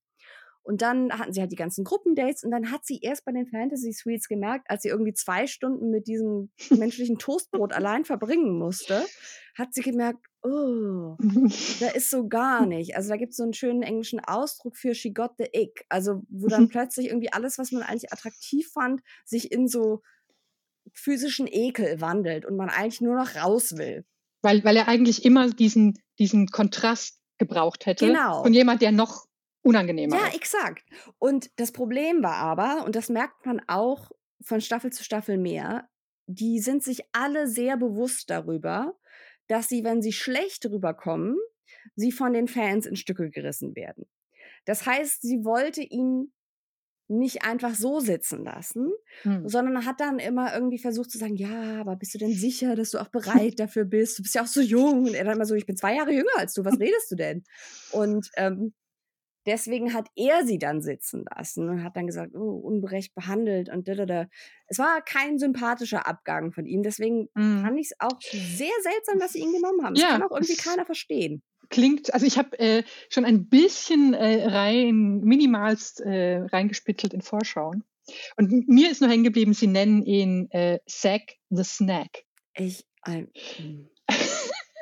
[0.66, 3.46] Und dann hatten sie halt die ganzen Gruppendates und dann hat sie erst bei den
[3.46, 9.04] Fantasy Suites gemerkt, als sie irgendwie zwei Stunden mit diesem menschlichen Toastbrot allein verbringen musste,
[9.58, 11.16] hat sie gemerkt, oh,
[11.80, 12.96] da ist so gar nicht.
[12.96, 15.84] Also da gibt es so einen schönen englischen Ausdruck für she got the ick.
[15.90, 20.00] Also wo dann plötzlich irgendwie alles, was man eigentlich attraktiv fand, sich in so
[20.94, 24.04] physischen Ekel wandelt und man eigentlich nur noch raus will.
[24.42, 28.06] Weil, weil er eigentlich immer diesen, diesen Kontrast gebraucht hätte.
[28.06, 28.42] Genau.
[28.42, 29.26] Von jemand, der noch
[29.62, 30.84] unangenehmer Ja, exakt.
[31.18, 34.10] Und das Problem war aber, und das merkt man auch
[34.42, 35.88] von Staffel zu Staffel mehr,
[36.26, 38.94] die sind sich alle sehr bewusst darüber,
[39.48, 41.36] dass sie, wenn sie schlecht rüberkommen,
[41.96, 44.06] sie von den Fans in Stücke gerissen werden.
[44.64, 46.32] Das heißt, sie wollte ihn
[47.08, 48.90] nicht einfach so sitzen lassen,
[49.22, 49.48] hm.
[49.48, 52.90] sondern hat dann immer irgendwie versucht zu sagen, ja, aber bist du denn sicher, dass
[52.90, 54.18] du auch bereit dafür bist?
[54.18, 55.04] Du bist ja auch so jung.
[55.04, 57.16] Und er dann immer so, ich bin zwei Jahre jünger als du, was redest du
[57.16, 57.44] denn?
[57.92, 58.72] Und ähm,
[59.46, 63.86] deswegen hat er sie dann sitzen lassen und hat dann gesagt, oh, unberecht behandelt und
[63.86, 64.26] da, da, da.
[64.66, 67.60] Es war kein sympathischer Abgang von ihm, deswegen mm.
[67.60, 69.94] fand ich es auch sehr seltsam, dass sie ihn genommen haben.
[69.94, 70.02] Ja.
[70.02, 74.46] Das kann auch irgendwie keiner verstehen klingt, also ich habe äh, schon ein bisschen äh,
[74.46, 77.84] rein, minimalst äh, reingespitzelt in Vorschauen.
[78.36, 82.24] Und mir ist nur hängen geblieben, sie nennen ihn äh, Zack the Snack.
[82.54, 83.30] Ich, ein,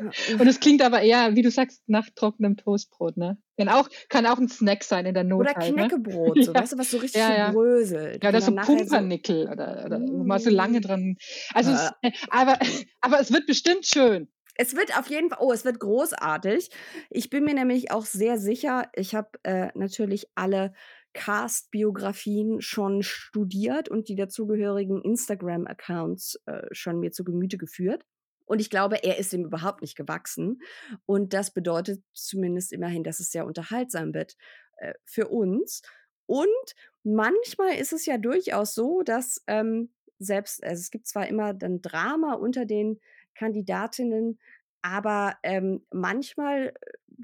[0.38, 3.38] Und es klingt aber eher, wie du sagst, nach trockenem Toastbrot, ne?
[3.56, 5.40] Kann auch, kann auch ein Snack sein in der Not.
[5.40, 5.88] Oder halt, ne?
[5.88, 6.44] Knäckebrot, ne?
[6.44, 6.60] so, ja.
[6.60, 7.50] weißt du, was so richtig ja, ja.
[7.52, 8.22] bröselt.
[8.22, 10.26] Ja, oder so Pumpernickel so oder, oder mm.
[10.26, 11.16] mal so lange dran.
[11.54, 12.58] Also, es, äh, aber,
[13.00, 14.28] aber es wird bestimmt schön.
[14.54, 16.70] Es wird auf jeden Fall, oh, es wird großartig.
[17.10, 20.72] Ich bin mir nämlich auch sehr sicher, ich habe äh, natürlich alle
[21.14, 28.04] Cast-Biografien schon studiert und die dazugehörigen Instagram-Accounts äh, schon mir zu Gemüte geführt.
[28.44, 30.60] Und ich glaube, er ist dem überhaupt nicht gewachsen.
[31.06, 34.36] Und das bedeutet zumindest immerhin, dass es sehr unterhaltsam wird
[34.78, 35.82] äh, für uns.
[36.26, 36.48] Und
[37.02, 41.82] manchmal ist es ja durchaus so, dass ähm, selbst, also es gibt zwar immer dann
[41.82, 43.00] Drama unter den
[43.34, 44.38] Kandidatinnen,
[44.82, 46.72] aber ähm, manchmal äh,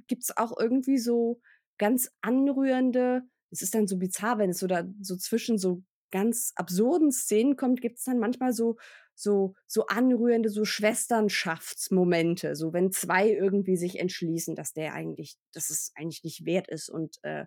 [0.06, 1.40] gibt es auch irgendwie so
[1.78, 6.52] ganz anrührende, es ist dann so bizarr, wenn es so da so zwischen so ganz
[6.56, 8.76] absurden Szenen kommt, gibt es dann manchmal so
[9.18, 15.70] so, so anrührende, so Schwesternschaftsmomente, so wenn zwei irgendwie sich entschließen, dass der eigentlich, dass
[15.70, 17.46] es eigentlich nicht wert ist und äh,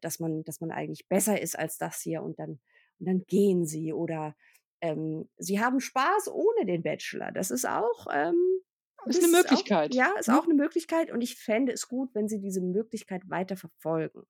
[0.00, 2.60] dass man, dass man eigentlich besser ist als das hier und dann,
[2.98, 4.34] und dann gehen sie oder
[4.80, 7.32] ähm, sie haben Spaß ohne den Bachelor.
[7.32, 8.34] Das ist auch ähm,
[9.06, 9.92] ist eine Möglichkeit.
[9.92, 13.22] Auch, ja, ist auch eine Möglichkeit und ich fände es gut, wenn sie diese Möglichkeit
[13.28, 14.22] weiter verfolgen.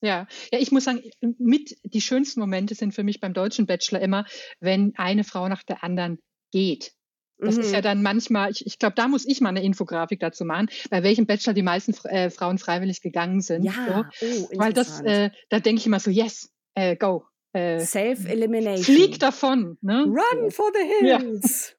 [0.00, 1.02] Ja, ja, ich muss sagen,
[1.38, 4.26] mit die schönsten Momente sind für mich beim deutschen Bachelor immer,
[4.60, 6.18] wenn eine Frau nach der anderen
[6.52, 6.92] geht.
[7.40, 7.60] Das mhm.
[7.62, 7.84] ist ja mhm.
[7.84, 11.26] dann manchmal, ich, ich glaube, da muss ich mal eine Infografik dazu machen, bei welchem
[11.26, 13.64] Bachelor die meisten äh, Frauen freiwillig gegangen sind.
[13.64, 14.26] Ja, so.
[14.26, 17.24] oh, Weil das, äh, da denke ich immer so, yes, äh, go.
[17.58, 18.84] Äh, Self-Elimination.
[18.84, 19.78] Flieg davon.
[19.80, 20.04] Ne?
[20.04, 21.70] Run for the hills.
[21.70, 21.74] Ja.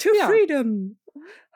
[0.00, 0.28] To ja.
[0.28, 0.96] freedom.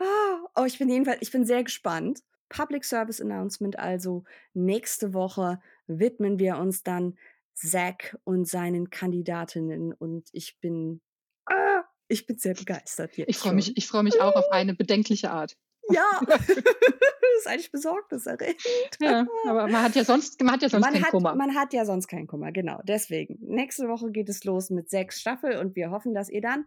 [0.01, 2.25] Ah, oh, ich bin jedenfalls, ich bin sehr gespannt.
[2.49, 7.16] Public Service Announcement also nächste Woche widmen wir uns dann
[7.55, 11.01] Zack und seinen Kandidatinnen und ich bin,
[11.47, 13.29] ah, ich bin sehr begeistert jetzt.
[13.29, 15.57] Ich freue mich, ich freue mich auch auf eine bedenkliche Art.
[15.93, 16.49] Ja, das
[17.38, 18.61] ist eigentlich besorgniserregend.
[19.01, 21.34] Ja, aber man hat ja sonst, man hat ja sonst man keinen hat, Kummer.
[21.34, 22.80] Man hat ja sonst keinen Kummer, genau.
[22.84, 26.66] Deswegen, nächste Woche geht es los mit sechs Staffel und wir hoffen, dass ihr dann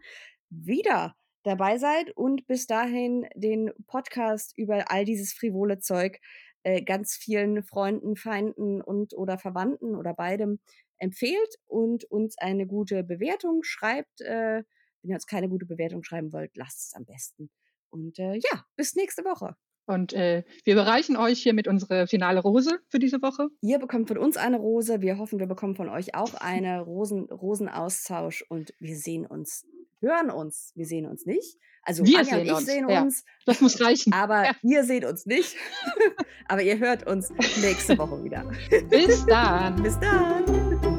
[0.50, 6.20] wieder dabei seid und bis dahin den Podcast über all dieses frivole Zeug
[6.64, 10.60] äh, ganz vielen Freunden, Feinden und oder Verwandten oder beidem
[10.98, 14.22] empfehlt und uns eine gute Bewertung schreibt.
[14.22, 14.64] Äh,
[15.02, 17.50] wenn ihr uns keine gute Bewertung schreiben wollt, lasst es am besten.
[17.94, 19.56] Und äh, ja, bis nächste Woche.
[19.86, 23.50] Und äh, wir überreichen euch hiermit unsere finale Rose für diese Woche.
[23.62, 25.02] Ihr bekommt von uns eine Rose.
[25.02, 29.66] Wir hoffen, wir bekommen von euch auch eine Rosen, Rosenaustausch und wir sehen uns
[30.04, 30.72] hören uns.
[30.76, 31.58] Wir sehen uns nicht.
[31.82, 33.02] Also Wir Anja und sehen ich uns, sehen ja.
[33.02, 34.14] uns, Das muss reichen.
[34.14, 34.52] aber Ja.
[34.62, 35.56] ihr seht uns nicht.
[36.48, 37.32] aber ihr hört uns
[37.62, 38.50] nächste Woche wieder.
[38.90, 39.82] Bis dann.
[39.82, 40.93] Bis dann.